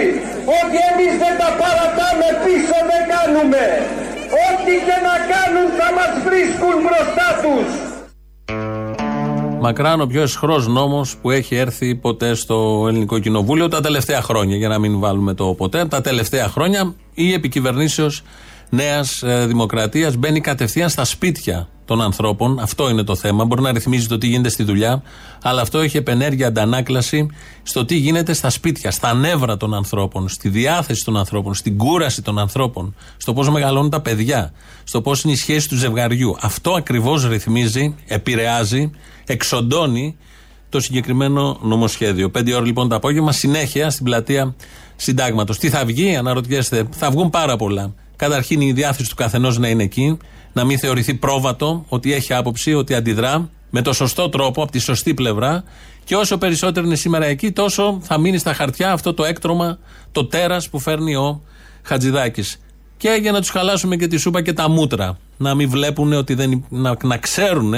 [0.61, 3.65] ότι εμείς δεν τα παρατάμε πίσω δεν κάνουμε.
[4.47, 7.69] Ό,τι και να κάνουν θα μας βρίσκουν μπροστά τους.
[9.61, 14.57] Μακράν ο πιο εσχρός νόμος που έχει έρθει ποτέ στο Ελληνικό Κοινοβούλιο τα τελευταία χρόνια.
[14.57, 15.85] Για να μην βάλουμε το ποτέ.
[15.85, 18.23] Τα τελευταία χρόνια η επικυβερνήσεως
[18.71, 22.59] Νέας ε, Δημοκρατίας μπαίνει κατευθείαν στα σπίτια των ανθρώπων.
[22.59, 23.45] Αυτό είναι το θέμα.
[23.45, 25.03] Μπορεί να ρυθμίζει το τι γίνεται στη δουλειά,
[25.42, 27.27] αλλά αυτό έχει επενέργεια αντανάκλαση
[27.62, 32.23] στο τι γίνεται στα σπίτια, στα νεύρα των ανθρώπων, στη διάθεση των ανθρώπων, στην κούραση
[32.23, 34.53] των ανθρώπων, στο πώς μεγαλώνουν τα παιδιά,
[34.85, 36.37] στο πώς είναι η σχέση του ζευγαριού.
[36.40, 38.90] Αυτό ακριβώς ρυθμίζει, επηρεάζει,
[39.27, 40.16] εξοντώνει
[40.68, 42.31] το συγκεκριμένο νομοσχέδιο.
[42.31, 44.55] Πέντε ώρα λοιπόν το απόγευμα, συνέχεια στην πλατεία
[44.97, 45.59] Συντάγματος.
[45.59, 47.95] Τι θα βγει, αναρωτιέστε, θα βγουν πάρα πολλά.
[48.16, 50.16] Καταρχήν η διάθεση του καθενός να είναι εκεί,
[50.53, 54.79] να μην θεωρηθεί πρόβατο ότι έχει άποψη, ότι αντιδρά με το σωστό τρόπο, από τη
[54.79, 55.65] σωστή πλευρά.
[56.05, 59.79] Και όσο περισσότερο είναι σήμερα εκεί, τόσο θα μείνει στα χαρτιά αυτό το έκτρωμα,
[60.12, 61.43] το τέρας που φέρνει ο
[61.83, 62.61] Χατζηδάκης.
[62.97, 65.19] Και για να τους χαλάσουμε και τη σούπα και τα μούτρα.
[65.37, 66.65] Να μην βλέπουν ότι δεν.
[66.69, 67.75] να, να ξέρουν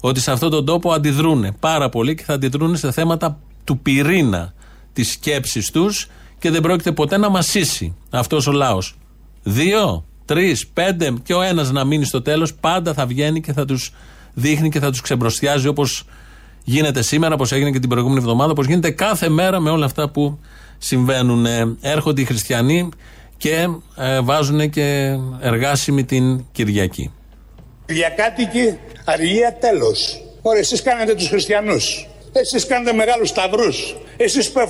[0.00, 4.54] ότι σε αυτόν τον τόπο αντιδρούν πάρα πολύ και θα αντιδρούν σε θέματα του πυρήνα
[4.92, 6.08] της σκέψης τους
[6.38, 8.96] και δεν πρόκειται ποτέ να μασίσει αυτός ο λαός.
[9.42, 13.64] Δύο, τρεις, πέντε και ο ένας να μείνει στο τέλος, πάντα θα βγαίνει και θα
[13.64, 13.92] τους
[14.34, 16.04] δείχνει και θα τους ξεμπροστιάζει όπως
[16.64, 20.08] γίνεται σήμερα, όπως έγινε και την προηγούμενη εβδομάδα, όπως γίνεται κάθε μέρα με όλα αυτά
[20.10, 20.38] που
[20.78, 21.46] συμβαίνουν.
[21.80, 22.88] Έρχονται οι χριστιανοί
[23.36, 27.12] και ε, βάζουν και εργάσιμη την Κυριακή.
[27.86, 30.20] Διακάτοικοι, αργία τέλος.
[30.42, 32.08] Ωραία, εσείς κάνετε τους χριστιανούς.
[32.32, 33.96] Εσείς κάνετε μεγάλους σταυρούς.
[34.16, 34.60] Εσείς που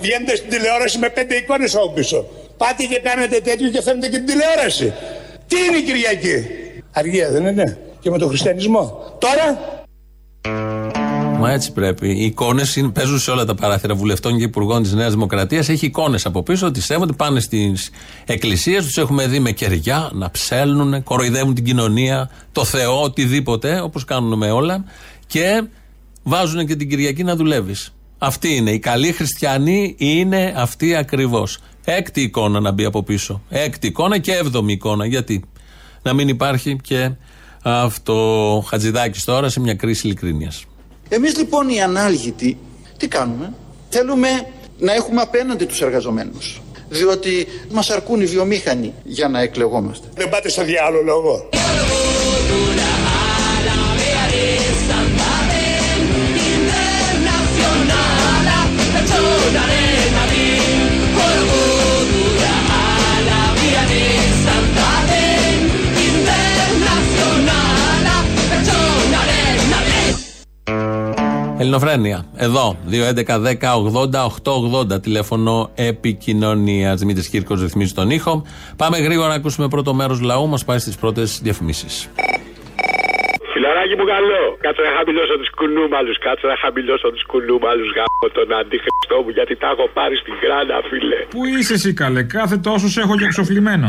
[0.00, 2.26] βγαίνετε στην τηλεόραση με πέντε εικόνες από πίσω.
[2.58, 4.92] Πάτε και κάνετε τέτοιο και φαίνεται και την τηλεόραση.
[5.46, 6.46] Τι είναι η Κυριακή;
[6.92, 9.16] Αργία δεν είναι; Και με τον χριστιανισμό.
[9.18, 9.58] Τώρα;
[11.40, 12.08] Μα έτσι πρέπει.
[12.08, 15.68] Οι εικόνες παίζουν σε όλα τα παράθυρα βουλευτών και υπουργών της Νέας Δημοκρατίας.
[15.68, 17.90] Έχει εικόνες από πίσω ότι σέβονται, πάνε στις
[18.26, 24.04] εκκλησίες, τους έχουμε δει με κεριά να ψέλνουν, κοροϊδεύουν την κοινωνία, το Θεό, οτιδήποτε, όπως
[24.04, 24.84] κάνουν με όλα.
[25.26, 25.62] Και
[26.22, 27.92] βάζουν και την Κυριακή να δουλεύεις.
[28.18, 28.70] Αυτή είναι.
[28.70, 31.58] Οι καλοί χριστιανοί είναι αυτοί ακριβώς.
[31.90, 33.42] Έκτη εικόνα να μπει από πίσω.
[33.48, 35.06] Έκτη εικόνα και έβδομη εικόνα.
[35.06, 35.44] Γιατί;
[36.02, 37.10] Να μην υπάρχει και
[37.62, 40.64] αυτό Χατζηδάκης τώρα σε μια κρίση ειλικρίνειας.
[41.08, 42.58] Εμείς λοιπόν οι ανάλγητοι
[42.96, 43.52] τι κάνουμε;
[43.88, 44.28] Θέλουμε
[44.78, 46.60] να έχουμε απέναντι τους εργαζομένους.
[46.88, 50.08] Διότι μας αρκούν οι βιομήχανοι για να εκλεγόμαστε.
[50.14, 51.48] Δεν πάτε στο διάλογο
[71.58, 71.74] λόγο.
[71.76, 72.24] Ελληνοφρένεια.
[72.36, 72.76] Εδώ.
[74.90, 75.02] 2.11.10.80.880.
[75.02, 76.98] Τηλέφωνο επικοινωνίας.
[77.00, 78.46] Δημήτρης Κύρκος ρυθμίζει τον ήχο.
[78.76, 80.48] Πάμε γρήγορα να ακούσουμε πρώτο μέρος λαού.
[80.48, 82.10] Μας πάει στις πρώτες διαφημίσεις.
[83.52, 84.56] Φιλαράκι μου καλό.
[84.60, 86.18] Κάτσε να χαμηλώσω τους κουνούμαλους.
[86.18, 87.88] Κάτσε να χαμηλώσω τους κουνούμαλους.
[87.96, 91.18] Γάμο τον αντίχριστό μου γιατί τα έχω πάρει στην κράνα, φίλε.
[91.34, 93.88] Πού είσαι εσύ καλέ, κάθε τόσο σε έχω και εξοφλημένο.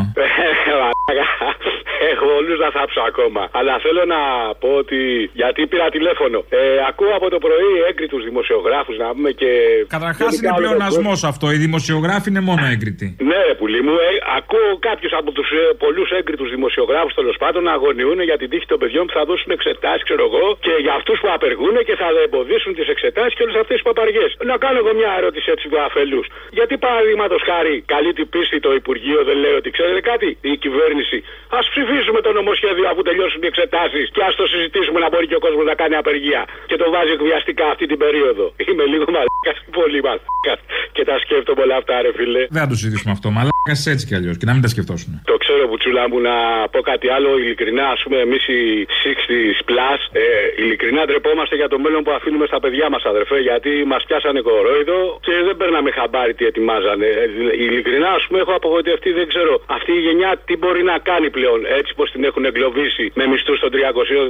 [2.29, 3.41] Έχω όλους να θάψω ακόμα.
[3.59, 4.21] Αλλά θέλω να
[4.61, 4.99] πω ότι.
[5.41, 6.37] Γιατί πήρα τηλέφωνο.
[6.49, 9.51] Ε, ακούω από το πρωί έγκριτους δημοσιογράφους να πούμε και.
[9.97, 11.45] Καταρχάς είναι πλεονασμός αυτό.
[11.53, 13.07] Οι δημοσιογράφοι είναι μόνο έγκριτοι.
[13.29, 17.61] Ναι, ρε πουλί μου, ε, ακούω κάποιους από τους ε, πολλούς έγκριτους δημοσιογράφους τέλος πάντων
[17.67, 20.93] να αγωνιούν για την τύχη των παιδιών που θα δώσουν εξετάσεις, ξέρω εγώ, και για
[20.99, 24.29] αυτούς που απεργούν και θα εμποδίσουν τις εξετάσεις και όλες αυτές τι παπαριές.
[24.51, 26.25] Να κάνω εγώ μια ερώτηση έτσι του αφελούς.
[26.57, 31.17] Γιατί παραδείγματος χάρη καλή την πίστη το Υπουργείο δεν λέει ότι ξέρετε κάτι, η κυβέρνηση.
[31.57, 35.37] Α ψηφίσουμε το νομοσχέδιο αφού τελειώσουν οι εξετάσεις και ας το συζητήσουμε να μπορεί και
[35.39, 36.41] ο κόσμος να κάνει απεργία.
[36.69, 38.45] Και το βάζει εκβιαστικά αυτή την περίοδο.
[38.69, 40.59] Είμαι λίγο μαλάκας, πολύ μαλάκας.
[40.95, 42.41] Και τα σκέφτομαι όλα αυτά, ρε φίλε.
[42.55, 43.27] Δεν θα το συζητήσουμε αυτό.
[43.37, 45.09] Μαλάκας έτσι κι αλλιώς και να μην τα σκεφτώσουν.
[45.31, 46.35] Το ξέρω, Μπουτσούλα μου, να
[46.73, 47.29] πω κάτι άλλο.
[47.41, 48.61] Ειλικρινά, ας πούμε, εμείς οι
[49.03, 50.23] 60 plus, ε,
[50.61, 54.99] ειλικρινά ντρεπόμαστε για το μέλλον που αφήνουμε στα παιδιά μας, αδερφέ, γιατί μας πιάσανε κορόιδο
[55.25, 57.05] και δεν παίρναμε χαμπάρι τι ετοιμάζανε.
[57.05, 57.25] Ε,
[57.63, 61.59] ειλικρινά, ας πούμε, έχω απογοητευτεί, δεν ξέρω αυτή η γενιά τι μπορεί να κάνει πλέον,
[61.79, 63.77] έτσι πως την έχουν εγκλωβίσει με μισθούς των 300,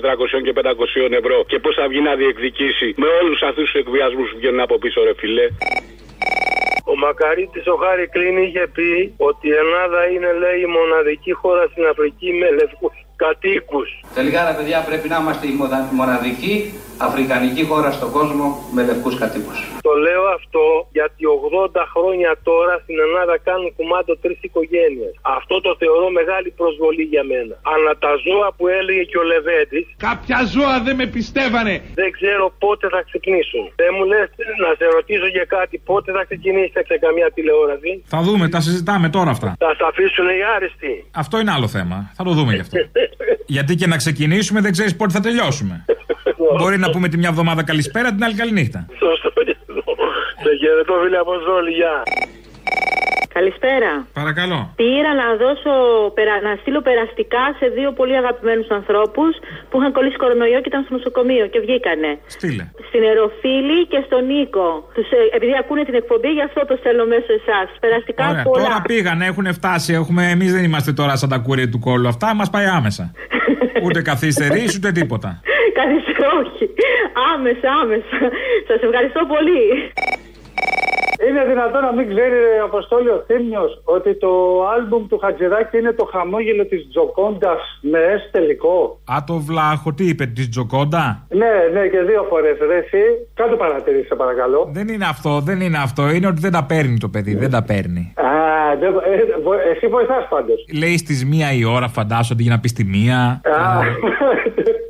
[0.01, 4.27] 400 και 500 ευρώ και πώ θα βγει να διεκδικήσει με όλους αυτούς τους εκβιασμούς
[4.31, 5.47] που βγαίνουν από πίσω, ρε φιλέ.
[6.91, 11.63] Ο Μακαρίτης ο Χάρη Κλίν είχε πει ότι η Ελλάδα είναι λέει η μοναδική χώρα
[11.71, 13.89] στην Αφρική με λευκούς κατοίκους.
[14.17, 16.53] Τελικά ρε παιδιά πρέπει να είμαστε η μοδα- μοναδική
[17.07, 19.57] αφρικανική χώρα στον κόσμο με λευκούς κατοίκους.
[19.87, 20.65] Το λέω αυτό
[20.97, 21.21] γιατί
[21.75, 25.13] 80 χρόνια τώρα στην Ελλάδα κάνουν κουμάντο τρεις οικογένειες.
[25.37, 27.55] Αυτό το θεωρώ μεγάλη προσβολή για μένα.
[27.73, 29.85] Αλλά τα ζώα που έλεγε και ο Λεβέντης.
[30.07, 31.73] Κάποια ζώα δεν με πιστεύανε.
[32.01, 33.63] Δεν ξέρω πότε θα ξυπνήσουν.
[33.81, 34.27] Δεν μου λες
[34.63, 39.07] να σε ρωτήσω για κάτι, πότε θα ξεκινήσετε σε καμία τηλεόραση; Θα δούμε, τα συζητάμε
[39.17, 39.49] τώρα αυτά.
[39.65, 40.93] Θα σε αφήσουν οι άριστοι.
[41.23, 41.97] Αυτό είναι άλλο θέμα.
[42.17, 42.77] Θα το δούμε γι' αυτό.
[43.55, 45.85] Γιατί και να ξεκινήσουμε δεν ξέρεις πότε θα τελειώσουμε.
[46.59, 48.85] Μπορεί να πούμε τη μια εβδομάδα καλησπέρα, την άλλη καληνύχτα.
[48.99, 49.93] Σωστό και αυτό.
[50.43, 52.03] Σε χαιρετώ φίλε από Ζόλη, γεια.
[53.37, 53.91] Καλησπέρα.
[54.19, 54.59] Παρακαλώ.
[54.81, 55.73] Πήρα να δώσω,
[56.17, 59.31] περα- να στείλω περαστικά σε δύο πολύ αγαπημένους ανθρώπους
[59.69, 62.11] που είχαν κολλήσει κορονοϊό και ήταν στο νοσοκομείο και βγήκανε.
[62.35, 62.63] Στείλε.
[62.87, 64.67] Στην Εροφίλη και στον Νίκο.
[64.95, 67.67] Τους, ε, επειδή ακούνε την εκπομπή, γι' αυτό το στέλνω μέσω εσάς.
[67.85, 68.43] Περαστικά Ωραία.
[68.43, 68.63] πολλά.
[68.63, 69.89] Τώρα πήγαν, έχουν φτάσει.
[69.99, 72.07] Έχουμε, εμείς δεν είμαστε τώρα σαν τα κούρια του κόλλου.
[72.07, 73.05] Αυτά μας πάει άμεσα.
[73.85, 75.29] ούτε καθυστερήσει ούτε τίποτα.
[75.79, 76.65] Καθίστε, όχι.
[77.33, 78.17] Άμεσα, άμεσα.
[78.67, 79.61] Σας ευχαριστώ πολύ.
[81.27, 84.31] Είναι δυνατόν να μην ξέρει, ρε Αποστόλη ο Θήμιος, ότι το
[84.73, 90.03] άλμπουμ του Χατζηδάκη είναι το χαμόγελο της Τζοκόντας με S τελικό; Α, το βλάχο, τι
[90.11, 91.05] είπε, της Τζοκόντα;
[91.41, 93.03] Ναι, ναι, και δύο φορές, ρε εσύ.
[93.33, 94.69] Κάτω παρατηρήσει, σε παρακαλώ.
[94.77, 96.09] Δεν είναι αυτό, δεν είναι αυτό.
[96.09, 98.03] Είναι ότι δεν τα παίρνει το παιδί, δεν τα παίρνει.
[98.15, 98.28] Α, δεν, ε, βο-
[99.73, 100.65] εσύ βοηθάς πάντως.
[100.73, 103.41] Λέει στις μία η ώρα, φαντάζομαι, για να πεις στη μία.
[103.43, 103.81] Α,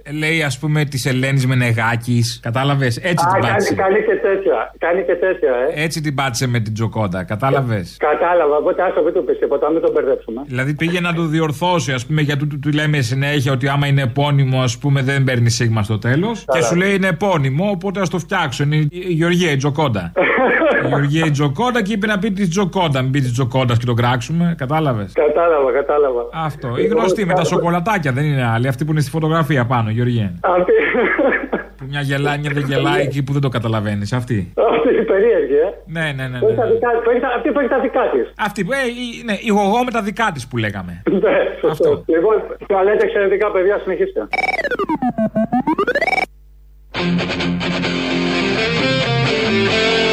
[0.04, 2.40] Ε, Λέει, ας πούμε, της Ελένης Μενεγάκης.
[2.42, 3.74] Κατάλαβες; Έτσι α, την κάνει, πάτησε.
[3.76, 4.74] κάνει και τέτοια.
[4.78, 5.84] Κάνει και τέτοια, ε.
[5.84, 7.24] Έτσι την πάτησε με την Τζοκόντα.
[7.24, 10.42] Κατάλαβες; Κατάλαβα, οπότε άσο μην το πεις τίποτα, μην τον μπερδέψουμε.
[10.46, 14.02] Δηλαδή πήγε να το διορθώσει, ας πούμε, γιατί του, του λέμε συνέχεια ότι άμα είναι
[14.02, 16.46] επώνυμο, ας πούμε, δεν παίρνει σίγμα στο τέλος.
[16.52, 18.64] Και σου λέει είναι επώνυμο, οπότε ας το φτιάξω.
[18.64, 20.12] Είναι η η Γεωργία η Τζοκόντα.
[20.84, 23.02] η Γεωργία η Τζοκόντα και είπε να πει της Τζοκόντα.
[23.02, 24.56] Μην πει της Τζοκόντα και τον κράξουμε.
[24.58, 26.22] Κατάλαβες; Κατάλαβα, κατάλαβα.
[26.34, 26.78] Αυτό.
[26.78, 28.68] Η γνωστή με τα σοκολατάκια δεν είναι άλλη.
[28.68, 30.34] Αυτή που είναι στη φωτογραφία πάνω, Γεωργία.
[30.42, 30.72] Αυτή,
[31.78, 34.14] Που μια γελάει, μια δεν γελάει εκεί που δεν το καταλαβαίνεις.
[34.14, 34.54] Αυτή.
[34.76, 35.70] αυτή η περίεργη, ε.
[35.86, 36.40] Ναι, ναι, ναι.
[36.40, 36.62] Που έχει ναι.
[36.62, 38.34] τα δικά- που έχει τα- Αυτή που έχει τα δικά της.
[38.40, 38.72] Αυτή που.
[38.72, 41.02] Ε, η- ναι, η γογό με τα δικά της που λέγαμε.
[41.26, 42.04] Ναι, σωστό.
[42.08, 42.36] Λοιπόν,
[42.68, 44.28] τα λέτε εξαιρετικά παιδιά, συνεχίστε.
[49.50, 50.09] Τα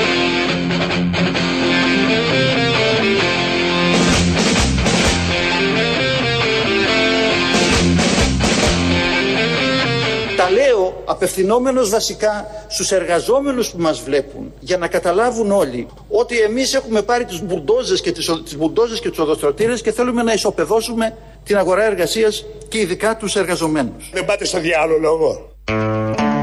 [10.76, 17.02] λέω απευθυνόμενος βασικά στους εργαζόμενους που μας βλέπουν για να καταλάβουν όλοι ότι εμείς έχουμε
[17.02, 21.16] πάρει τις μπουρντόζες και τις, ο- τις, μπουρντόζες και τους οδοστρωτήρες και θέλουμε να ισοπεδώσουμε
[21.44, 24.10] την αγορά εργασίας και ειδικά τους εργαζομένους.
[24.12, 25.50] Δεν πάτε στο διάλογο λόγο.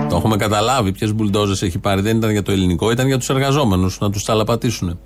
[0.09, 2.01] Το έχουμε καταλάβει ποιες μπουλντόζες έχει πάρει.
[2.01, 4.99] Δεν ήταν για το ελληνικό, ήταν για τους εργαζόμενους να τους τσαλαπατήσουν.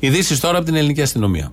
[0.00, 1.52] Ειδήσεις τώρα από την ελληνική αστυνομία.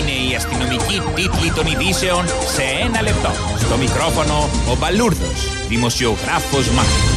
[0.00, 3.30] Είναι η αστυνομική τίτλη των ειδήσεων σε ένα λεπτό.
[3.70, 7.09] Στο μικρόφωνο ο Μπαλούρδος, δημοσιογράφος Μάρκο.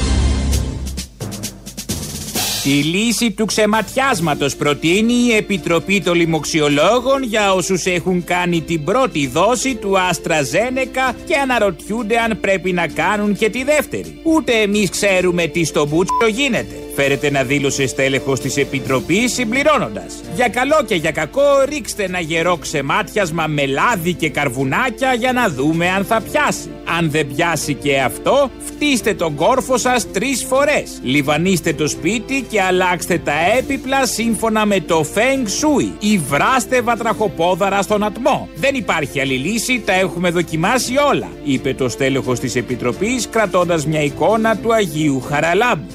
[2.64, 9.28] Τη λύση του ξεματιάσματος προτείνει η Επιτροπή των Λοιμοξιολόγων για όσους έχουν κάνει την πρώτη
[9.28, 14.20] δόση του Άστρα Ζένεκα και αναρωτιούνται αν πρέπει να κάνουν και τη δεύτερη.
[14.24, 16.76] Ούτε εμείς ξέρουμε τι στο μπούτσο γίνεται.
[16.96, 20.14] Φέρετε να δήλωσε στέλεχος της Επιτροπής συμπληρώνοντας.
[20.36, 25.50] Για καλό και για κακό ρίξτε ένα γερό ξεμάτιασμα με λάδι και καρβουνάκια για να
[25.50, 26.70] δούμε αν θα πιάσει.
[26.98, 31.00] Αν δεν πιάσει και αυτό, φτύστε τον κόρφο σας τρεις φορές.
[31.04, 37.82] Λιβανίστε το σπίτι και αλλάξτε τα έπιπλα σύμφωνα με το Feng Shui ή βράστε βατραχοπόδαρα
[37.82, 38.50] στον ατμό.
[38.56, 44.02] Δεν υπάρχει άλλη λύση, τα έχουμε δοκιμάσει όλα, είπε το στέλεχος της Επιτροπής κρατώντας μια
[44.02, 45.88] εικόνα του Αγίου Χαραλάμπου.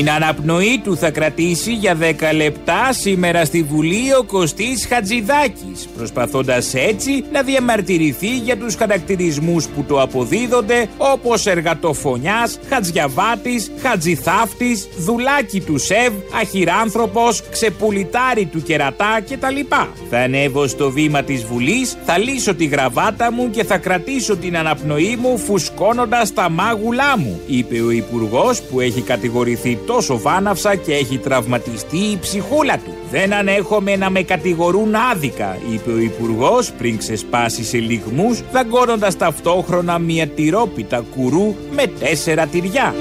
[0.00, 2.02] Την αναπνοή του θα κρατήσει για 10
[2.34, 9.84] λεπτά σήμερα στη Βουλή ο Κωστής Χατζηδάκης, προσπαθώντας έτσι να διαμαρτυρηθεί για τους χαρακτηρισμούς που
[9.88, 19.60] το αποδίδονται όπως εργατοφωνιάς, χατζιαβάτης, χατζηθάφτης, δουλάκι του ΣΕΒ, αχυράνθρωπος, ξεπουλιτάρι του κερατά κτλ.
[20.10, 24.56] Θα ανέβω στο βήμα της Βουλής, θα λύσω τη γραβάτα μου και θα κρατήσω την
[24.56, 30.94] αναπνοή μου φουσκώνοντας τα μάγουλά μου, είπε ο Υπουργός που έχει κατηγορηθεί τόσο βάναυσα και
[30.94, 32.94] έχει τραυματιστεί η ψυχούλα του.
[33.10, 39.98] Δεν ανέχομαι να με κατηγορούν άδικα, είπε ο Υπουργός πριν ξεσπάσει σε λιγμούς, δαγκώνοντας ταυτόχρονα
[39.98, 42.94] μια τυρόπιτα κουρού με τέσσερα τυριά.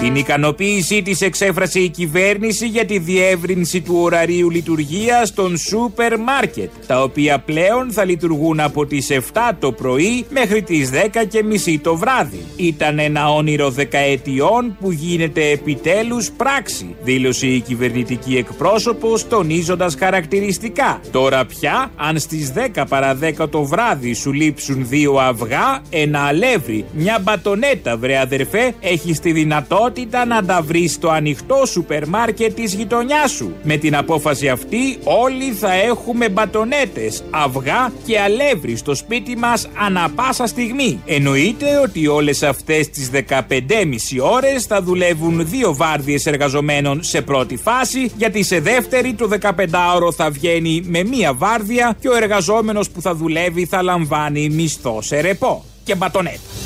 [0.00, 6.70] Την ικανοποίησή της εξέφρασε η κυβέρνηση για τη διεύρυνση του ωραρίου λειτουργίας των σούπερ μάρκετ,
[6.86, 9.20] τα οποία πλέον θα λειτουργούν από τις 7
[9.58, 12.44] το πρωί μέχρι τις 10 και μισή το βράδυ.
[12.56, 21.00] Ήταν ένα όνειρο δεκαετιών που γίνεται επιτέλους πράξη, δήλωσε η κυβερνητική εκπρόσωπος, τονίζοντας χαρακτηριστικά.
[21.10, 26.84] Τώρα πια, αν στις 10 παρα 10 το βράδυ σου λείψουν δύο αυγά, ένα αλεύρι,
[26.92, 32.74] μια μπατονέτα, βρε αδερφέ, έχει τη δυνατότητα να τα βρεις στο ανοιχτό σούπερ μάρκετ της
[32.74, 33.52] γειτονιάς σου.
[33.62, 40.10] Με την απόφαση αυτή, όλοι θα έχουμε μπατονέτες, αυγά και αλεύρι στο σπίτι μας ανα
[40.14, 41.00] πάσα στιγμή.
[41.06, 48.10] Εννοείται ότι όλες αυτές τις 15,5 ώρες θα δουλεύουν δύο βάρδιες εργαζομένων σε πρώτη φάση,
[48.16, 53.14] γιατί σε δεύτερη το 15ωρο θα βγαίνει με μία βάρδια και ο εργαζόμενος που θα
[53.14, 56.59] δουλεύει θα λαμβάνει μισθό σε ρεπό και μπατονέτα.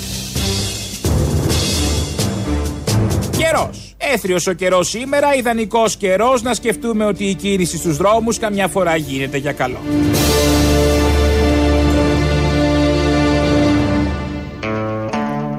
[3.45, 3.95] Καιρός.
[3.97, 8.97] Έθριος ο καιρός σήμερα, ιδανικός καιρός να σκεφτούμε ότι η κίνηση στους δρόμους καμιά φορά
[8.97, 9.79] γίνεται για καλό.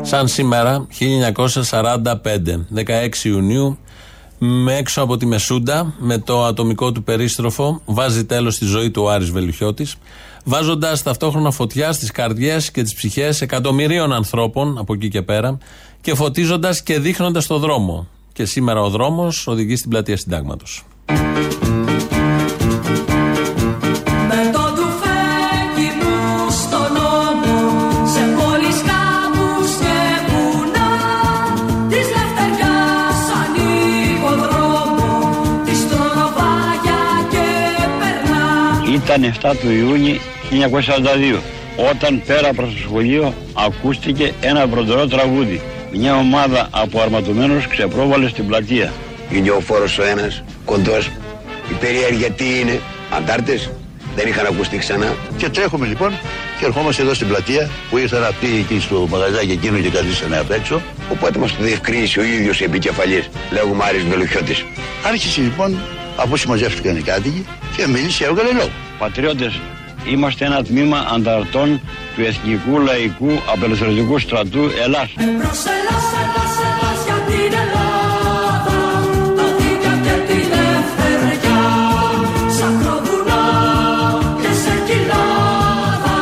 [0.01, 3.77] Σαν σήμερα, 1945, 16 Ιουνίου,
[4.37, 9.03] με έξω από τη Μεσούντα, με το ατομικό του περίστροφο, βάζει τέλος στη ζωή του
[9.03, 9.95] ο Άρης Βελουχιώτης,
[10.43, 15.57] βάζοντας ταυτόχρονα φωτιά στις καρδιές και τις ψυχές εκατομμυρίων ανθρώπων από εκεί και πέρα
[16.05, 18.07] και φωτίζοντας και δείχνοντας το δρόμο.
[18.33, 20.83] Και σήμερα ο δρόμος οδηγεί στην πλατεία Συντάγματος.
[24.27, 27.57] Με το τουφέκι μου στον ώμο
[28.13, 30.91] Σε πόλεις κάμπους και βουνά
[31.89, 35.31] Της Λευτεριάς ανοίγω δρόμο
[35.65, 37.45] Της τρονοβάγια και
[37.99, 38.45] περνά
[38.95, 40.15] Ήταν 7 του Ιούνιου
[41.37, 41.39] 1942
[41.91, 45.61] όταν πέρα προς το σχολείο ακούστηκε ένα βροντερό τραγούδι.
[45.91, 48.93] Μια ομάδα από αρματωμένους ξεπρόβαλε στην πλατεία.
[49.31, 51.11] Είναι ο φόρος ο ένας, κοντός.
[51.69, 52.79] Η περιέργεια τι είναι,
[53.17, 53.69] αντάρτες.
[54.15, 55.15] Δεν είχαν ακουστεί ξανά.
[55.37, 56.11] Και τρέχουμε λοιπόν
[56.59, 60.51] και ερχόμαστε εδώ στην πλατεία που ήρθαν αυτοί εκεί στο μαγαζάκι εκείνο και καθίσανε απ'
[60.51, 60.81] έξω.
[61.11, 63.29] Οπότε μας το διευκρίνησε ο ίδιος επικεφαλής.
[63.51, 64.65] Λέγουμε Άρης Βελουχιώτης.
[65.07, 65.77] Άρχισε λοιπόν,
[66.15, 67.45] αφού συμμαζεύτηκαν οι κάτοικοι
[67.77, 68.69] και μίλησε και έβγαλε λόγο.
[68.99, 69.59] Πατριώτες,
[70.11, 71.81] είμαστε ένα τμήμα ανταρτών
[72.15, 75.09] του Εθνικού Λαϊκού Απελευθερωτικού Στρατού Ελλάς.
[75.17, 78.77] Εμπρός Ελλάς, Ελλάς, Ελλάς για την Ελλάδα
[79.37, 81.61] Τα δίκαια και τη λευτεριά
[82.57, 83.43] Σαν προδουνά
[84.41, 86.17] και σε κοιλάδα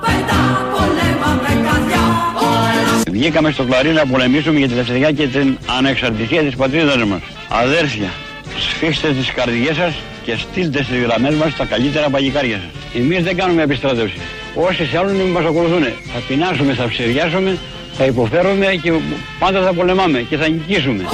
[0.00, 0.40] Πέτα
[0.72, 2.04] πολέμα με καρδιά
[2.42, 2.46] Ο
[2.78, 7.20] Ελλάς Βγήκαμε στο Κλαρί να πολεμήσουμε για τη ελευθερία και την ανεξαρτησία της πατρίδας μας.
[7.48, 8.10] Αδέρφια,
[8.58, 13.02] σφίξτε τις καρδιές σας και στείλτε στις γραμμές μας τα καλύτερα παγικάρια σας.
[13.02, 14.16] Εμείς δεν κάνουμε επιστράτευση.
[14.54, 15.82] Όσοι θέλουν μας ακολουθούν.
[15.82, 17.58] Θα πεινάσουμε, θα ψεριάσουμε,
[17.92, 18.92] θα υποφέρουμε και
[19.38, 21.04] πάντα θα πολεμάμε και θα νικήσουμε.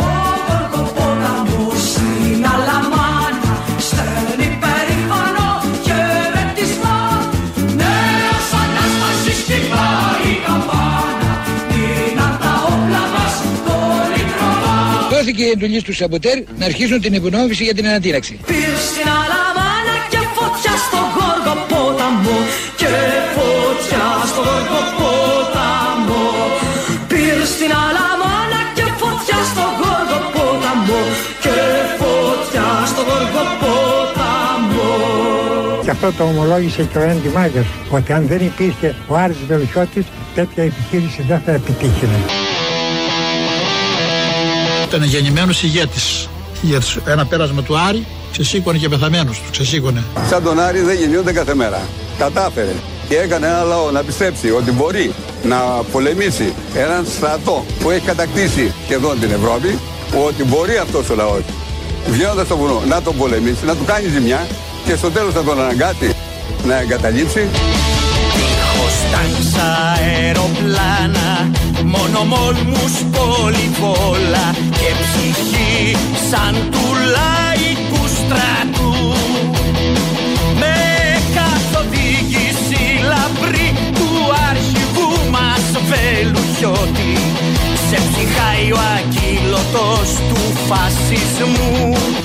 [15.29, 18.39] Δόθηκε η εντολή στους σαμποτέρ να αρχίσουν την υπονόμηση για την ανατήραξη.
[18.45, 22.37] Πήρ στην Αλαμάνα και φωτιά στο Γόργο ποταμό
[22.81, 22.93] και
[23.35, 26.27] φωτιά στο Γόργο ποταμό
[27.11, 31.01] Πήρ στην Αλαμάνα και φωτιά στο Γόργο ποταμό
[31.43, 31.57] και
[32.01, 34.91] φωτιά στο Γόργο ποταμό
[35.85, 40.05] Και αυτό το ομολόγησε και ο Έντι Μάγκερς, ότι αν δεν υπήρχε ο Άρης Βελουχιώτης,
[40.35, 42.19] τέτοια επιχείρηση δεν θα επιτύχαινε.
[44.89, 46.29] Ήταν γεννημένος ηγέτης.
[46.61, 49.51] Για ένα πέρασμα του Άρη, ξεσήκωνε και πεθαμένου του.
[49.51, 50.03] Ξεσήκωνε.
[50.29, 51.81] Σαν τον Άρη δεν γεννιούνται κάθε μέρα.
[52.17, 52.73] Κατάφερε
[53.09, 55.13] και έκανε ένα λαό να πιστέψει ότι μπορεί
[55.43, 55.57] να
[55.91, 59.79] πολεμήσει έναν στρατό που έχει κατακτήσει σχεδόν την Ευρώπη,
[60.27, 61.41] ότι μπορεί αυτός ο λαός
[62.09, 64.47] βγαίνοντας στο βουνό να τον πολεμήσει, να του κάνει ζημιά
[64.85, 66.15] και στο τέλος να τον αναγκάσει
[66.67, 67.47] να εγκαταλείψει.
[68.99, 69.53] Δίχως τάγκς
[69.99, 71.49] αεροπλάνα.
[71.83, 75.18] Μόνο μόλμους πολυβόλα Και ψυχή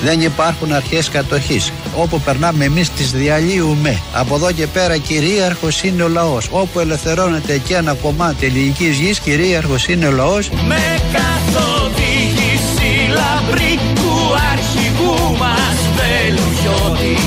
[0.05, 1.71] Δεν υπάρχουν αρχές κατοχής.
[1.95, 4.01] Όπου περνάμε εμείς τις διαλύουμε.
[4.13, 6.47] Από εδώ και πέρα κυρίαρχος είναι ο λαός.
[6.51, 10.49] Όπου ελευθερώνεται και ένα κομμάτι ελληνικής γης, κυρίαρχος είναι ο λαός.
[10.49, 14.13] Με καθοδήγηση λαμπρή του
[14.51, 17.17] αρχηγού μας Βελουχιώτη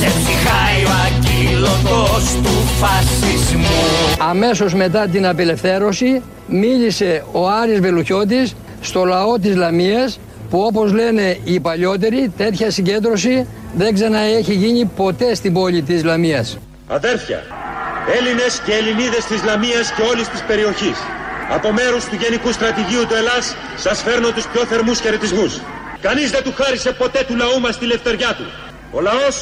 [0.00, 3.84] Σε ψυχάει ο ακύλωτος του φασισμού
[4.18, 10.18] Αμέσως μετά την απελευθέρωση μίλησε ο Άρης Βελουχιώτης στο λαό της Λαμίας
[10.54, 16.58] που όπως λένε οι παλιότεροι τέτοια συγκέντρωση δεν ξαναέχει γίνει ποτέ στην πόλη της Λαμίας.
[16.88, 17.42] Αδέρφια,
[18.18, 20.98] Έλληνες και Ελληνίδες της Λαμίας και όλης της περιοχής.
[21.50, 25.60] Από μέρους του Γενικού Στρατηγίου του Ελλάς σας φέρνω τους πιο θερμούς χαιρετισμούς.
[26.00, 28.46] Κανείς δεν του χάρισε ποτέ του λαού μας τη λευτεριά του.
[28.96, 29.36] Ο λαός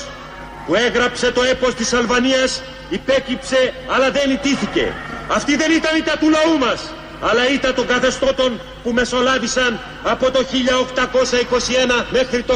[0.67, 4.85] που έγραψε το έπος της Αλβανίας υπέκυψε αλλά δεν ητήθηκε.
[5.29, 6.81] Αυτή δεν ήταν ήττα του λαού μας,
[7.29, 10.45] αλλά ήττα των καθεστώτων που μεσολάβησαν από το
[12.01, 12.55] 1821 μέχρι το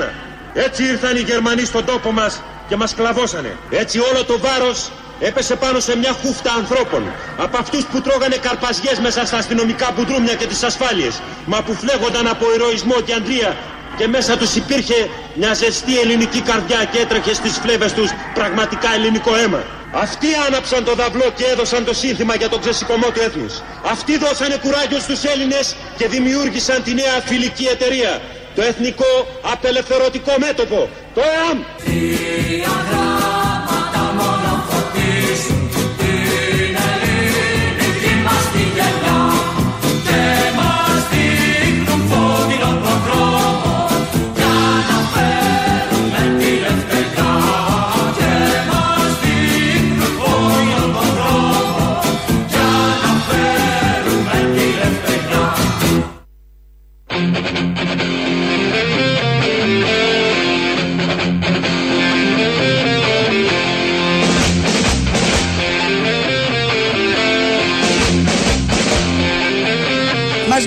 [0.00, 0.08] 1941.
[0.54, 3.56] Έτσι ήρθαν οι Γερμανοί στον τόπο μας και μας σκλαβώσανε.
[3.70, 7.02] Έτσι όλο το βάρος έπεσε πάνω σε μια χούφτα ανθρώπων.
[7.36, 11.20] Από αυτούς που τρώγανε καρπαζιές μέσα στα αστυνομικά μπουντρούμια και τις ασφάλειες.
[11.46, 13.56] Μα που φλέγονταν από ηρωισμό και αντρία
[13.98, 19.36] και μέσα τους υπήρχε μια ζεστή ελληνική καρδιά και έτρεχε στις φλέβες τους πραγματικά ελληνικό
[19.36, 19.62] αίμα.
[19.92, 23.54] Αυτοί άναψαν το δαυλό και έδωσαν το σύνθημα για τον ξεσηκωμό του έθνους.
[23.84, 28.20] Αυτοί δώσανε κουράγιο στους Έλληνες και δημιούργησαν τη νέα φιλική εταιρεία.
[28.54, 31.58] Το Εθνικό Απελευθερωτικό Μέτωπο, το ΕΑΜ.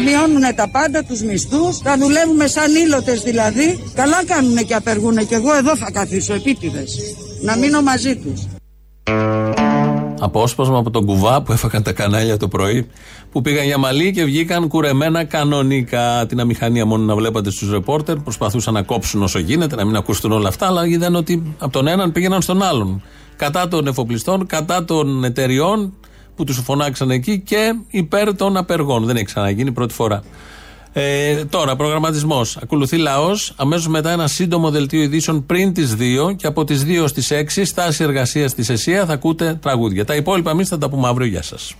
[0.01, 3.83] Μειώνουν τα πάντα, τους μισθούς, θα δουλεύουμε σαν ήλωτες δηλαδή.
[3.93, 6.99] Καλά κάνουν και απεργούν και εγώ εδώ θα καθίσω επίτηδες.
[7.41, 8.47] Να μείνω μαζί τους.
[10.23, 12.87] Απόσπασμα από τον κουβά που έφαγαν τα κανάλια το πρωί,
[13.31, 16.25] που πήγαν για μαλλί και βγήκαν κουρεμένα κανονικά.
[16.25, 20.31] Την αμηχανία μόνο να βλέπατε στους ρεπόρτερ, προσπαθούσαν να κόψουν όσο γίνεται, να μην ακούσουν
[20.31, 23.01] όλα αυτά, αλλά είδαν ότι από τον έναν πήγαιναν στον άλλον.
[23.35, 25.93] Κατά των εφοπλιστών, κατά των εταιριών
[26.35, 29.05] που τους φωνάξαν εκεί και υπέρ των απεργών.
[29.05, 30.21] Δεν έχει ξαναγίνει πρώτη φορά.
[30.93, 32.57] Ε, τώρα, προγραμματισμός.
[32.57, 33.53] Ακολουθεί λαός.
[33.55, 37.65] Αμέσως μετά ένα σύντομο δελτίο ειδήσεων πριν τις 2 και από τις 2 στις 6
[37.65, 40.05] στάση εργασίας της ΕΣΥΑ θα ακούτε τραγούδια.
[40.05, 41.27] Τα υπόλοιπα εμείς θα τα πούμε αύριο.
[41.27, 41.75] Γεια σας.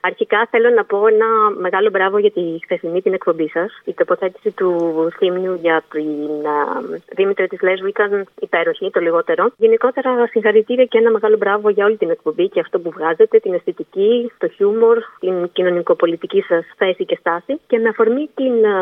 [0.00, 1.26] Αρχικά θέλω να πω ένα
[1.58, 3.80] μεγάλο μπράβο για τη χθεσινή την εκπομπή σας.
[3.84, 4.70] Η τοποθέτηση του
[5.16, 6.80] θύμιου για την α,
[7.16, 9.52] Δήμητρα της Λέσβου ήταν υπέροχη, το λιγότερο.
[9.56, 13.54] Γενικότερα, συγχαρητήρια και ένα μεγάλο μπράβο για όλη την εκπομπή και αυτό που βγάζετε, την
[13.54, 17.60] αισθητική, το χιούμορ, την κοινωνικοπολιτική σας θέση και στάση.
[17.66, 18.76] Και με αφορμή την, α,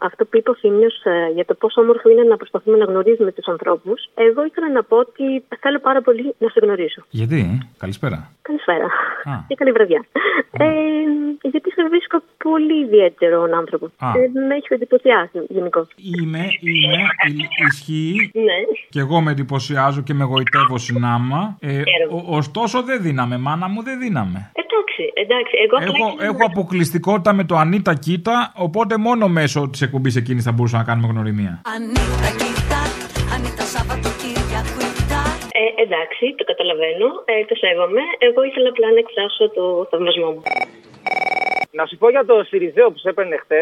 [0.00, 0.88] αυτό που είπε ο Θήμιο
[1.34, 4.96] για το πόσο όμορφο είναι να προσπαθούμε να γνωρίζουμε τους ανθρώπους, εγώ ήθελα να πω
[4.96, 7.02] ότι θέλω πάρα πολύ να σε γνωρίσω.
[7.10, 8.30] Γιατί, καλησπέρα.
[8.42, 8.86] Καλησπέρα.
[9.48, 10.04] Και καλή βραδιά.
[10.64, 13.86] Ε, γιατί σε βρίσκω πολύ ιδιαίτερο άνθρωπο.
[13.98, 14.08] Α.
[14.08, 15.86] Ε, με έχει εντυπωσιάσει γενικώς.
[15.96, 16.98] Είμαι, είμαι,
[17.28, 18.30] ι- ισχύει.
[18.34, 18.58] Ναι.
[18.88, 21.56] Και εγώ με εντυπωσιάζω και με γοητεύω συνάμα.
[21.60, 21.80] Ε,
[22.10, 24.50] ο- ωστόσο δεν δίναμε, μάνα μου δεν δίναμε.
[24.52, 25.54] Εντάξει, εντάξει, εντάξει.
[25.64, 30.44] Εγώ Έχω, τουλάχιστον- έχω αποκλειστικότητα με το Ανίτα Κίτα, οπότε μόνο μέσω της εκπομπής εκείνης
[30.44, 31.60] θα μπορούσαμε να κάνουμε γνωριμία.
[31.76, 32.47] Ανίτα κοίτα, Ανίτα
[35.88, 38.02] εντάξει, το καταλαβαίνω, ε, το σέβομαι.
[38.26, 40.42] Εγώ ήθελα απλά να εκφράσω το θαυμασμό μου.
[41.78, 43.60] Να σου πω για το Σιριζέο που σε έπαιρνε χτε.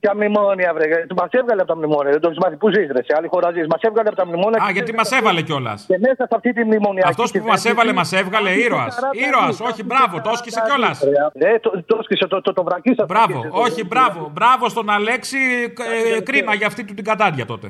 [0.00, 0.86] Ποια μνημόνια, βρε.
[1.20, 2.10] Μας έβγαλε από τα μνημόνια.
[2.14, 2.56] Δεν το έχεις μάθει.
[2.56, 3.02] Πού ζεις, ρε.
[3.08, 3.66] Σε άλλη χώρα ζεις.
[3.72, 4.58] Μας έβγαλε από τα μνημόνια.
[4.62, 5.84] Α, και γιατί μέσα μας σε αυτή- έβαλε κιόλας.
[5.88, 7.04] Και μέσα σε αυτή τη μνημονία.
[7.06, 8.98] Αυτός που μας έβαλε, μας έβγαλε ήρωας.
[9.28, 10.96] Ήρωας, όχι, μπράβο, το όσκησε κιόλας.
[11.42, 13.04] Ναι, το, το έσκησε, το, το, το βρακίσα.
[13.08, 14.30] Μπράβο, όχι, μπράβο.
[14.32, 15.38] Μπράβο στον Αλέξη.
[16.16, 17.66] ε, κρίμα για αυτή του την κατάντια τότε.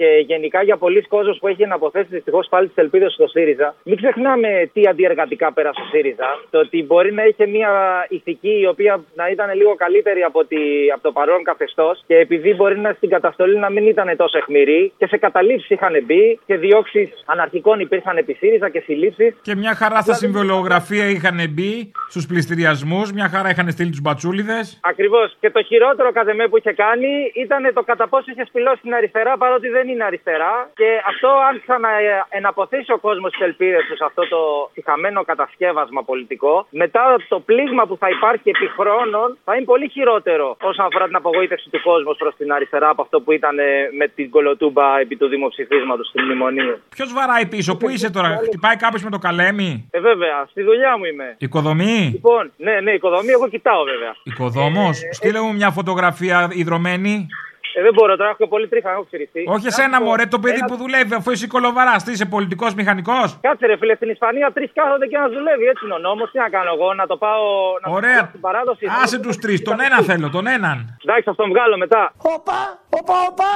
[0.00, 3.96] Και γενικά για πολλοί κόσμος που έχει αναποθέσει δυστυχώς πάλι τις ελπίδες στο ΣΥΡΙΖΑ, μην
[3.96, 6.28] ξεχνάμε τι αντιεργατικά πέρασε ο ΣΥΡΙΖΑ.
[6.50, 7.70] Το ότι μπορεί να είχε μια
[8.08, 10.60] ηθική η οποία να ήταν λίγο καλύτερη από, τη,
[10.94, 14.92] από το παρόν καθεστώς και επειδή μπορεί να στην καταστολή να μην ήταν τόσο αιχμηρή
[14.98, 19.34] και σε καταλήψεις είχαν μπει και διώξεις αναρχικών υπήρχαν επί ΣΥΡΙΖΑ και συλλήψεις.
[19.42, 24.80] Και μια χαρά στα συμβολογραφία είχαν μπει στους πληστηριασμούς, μια χαρά είχαν στείλει τους μπατσούλιδες.
[24.82, 25.36] Ακριβώς.
[25.40, 28.94] Και το χειρότερο κατά με που είχε κάνει ήταν το κατά πόσο είχε σπηλώσει την
[28.94, 30.54] αριστερά παρότι δεν είναι αριστερά.
[30.80, 34.40] Και αυτό αν ξαναεναποθήσει ο κόσμος τις ελπίδες τους σε αυτό το
[34.74, 40.56] συχαμένο κατασκεύασμα πολιτικό, μετά το πλήγμα που θα υπάρχει επί χρόνων θα είναι πολύ χειρότερο
[40.70, 43.64] όσον αφορά την απογοήτευση του κόσμου προς την αριστερά από αυτό που ήταν ε,
[43.98, 46.78] με την κολοτούμπα επί του δημοψηφίσματος του μνημονίου.
[46.88, 50.98] Ποιος βαράει πίσω, πού είσαι τώρα, χτυπάει κάποιος με το καλέμι; Ε, βέβαια, στη δουλειά
[50.98, 51.34] μου είμαι.
[51.38, 54.14] Οικοδομή; Λοιπόν, ναι, ναι, οικοδομή, εγώ κοιτάω βέβαια.
[54.22, 55.00] Οικοδόμος.
[55.10, 57.26] Στείλε μου μια φωτογραφία υδρωμένη.
[57.74, 59.44] Ε, δεν μπορώ τώρα, έχω και πολύ τρίχα, έχω ξυριστεί.
[59.54, 62.04] Όχι εσένα, μωρέ, το παιδί που δουλεύει, αφού είσαι κολοβαράς.
[62.04, 65.64] Τι είσαι πολιτικός μηχανικός; Κάτσε ρε φίλε, στην Ισπανία τρεις κάθονται και ένας δουλεύει.
[65.72, 66.30] Έτσι είναι ο νόμος.
[66.30, 67.44] Τι να κάνω εγώ, να το πάω.
[67.82, 68.22] Να το πάω Ωραία.
[68.28, 68.84] στην παράδοση.
[69.02, 70.76] Άσε τους τρεις, τον ένα θέλω, τον έναν.
[71.04, 72.12] Εντάξει, θα τον βγάλω μετά.
[72.36, 72.58] Όπα,
[72.98, 73.50] όπα, όπα.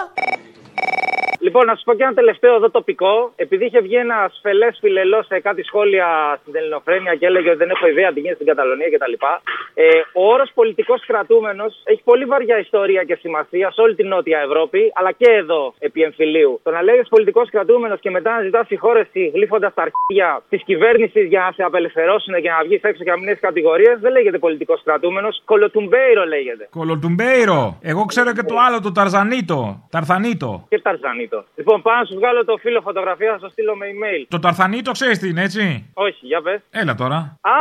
[1.47, 3.33] Λοιπόν, να σου πω και ένα τελευταίο εδώ τοπικό.
[3.37, 6.07] Επειδή είχε βγει ένα φελέ φιλελό σε κάτι σχόλια
[6.41, 9.15] στην Ελληνοφρένεια και έλεγε ότι δεν έχω ιδέα τι γίνεται στην Καταλωνία κτλ.
[9.75, 9.87] Ε,
[10.21, 14.93] ο όρος πολιτικός κρατούμενος έχει πολύ βαριά ιστορία και σημασία σε όλη την Νότια Ευρώπη,
[14.95, 16.61] αλλά και εδώ επί εμφυλίου.
[16.63, 21.25] Το να λέγει πολιτικός κρατούμενος και μετά να ζητάς συγχώρεση γλύφοντας τα αρχεία της κυβέρνησης
[21.33, 24.39] για να σε απελευθερώσουν και να βγεις έξω και να μην έχει κατηγορίες, δεν λέγεται
[24.39, 25.43] πολιτικός κρατούμενος.
[25.45, 26.69] Κολοτουμπέιρο λέγεται.
[26.71, 27.79] Κολοτουμπέιρο.
[27.83, 29.61] Εγώ ξέρω και το άλλο, το Ταρζανίτο.
[29.91, 30.67] Ταρθανίτο.
[30.69, 31.34] Και Ταρζανίτο.
[31.59, 34.23] Λοιπόν, πάω να σου βγάλω το φύλλο φωτογραφία, θα σου στείλω με email.
[34.29, 36.61] Το Ταρθανίτο ξέρεις τι είναι, έτσι; Όχι, για πες.
[36.71, 37.17] Έλα τώρα.
[37.41, 37.57] Α,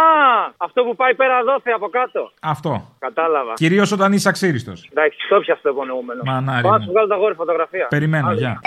[0.57, 2.32] αυτό που πάει πέρα δόθε από κάτω.
[2.41, 2.71] Αυτό.
[2.99, 3.53] Κατάλαβα.
[3.53, 4.89] Κυρίως όταν είσαι αξίριστος.
[4.91, 6.21] Εντάξει, το πιάσε το υπονοούμενο.
[6.26, 6.84] Μανάρι Πάω να μου.
[6.84, 7.88] σου βγάλω τα γόρι φωτογραφία.
[7.89, 8.38] Περιμένω, Άντε.
[8.39, 8.59] γεια.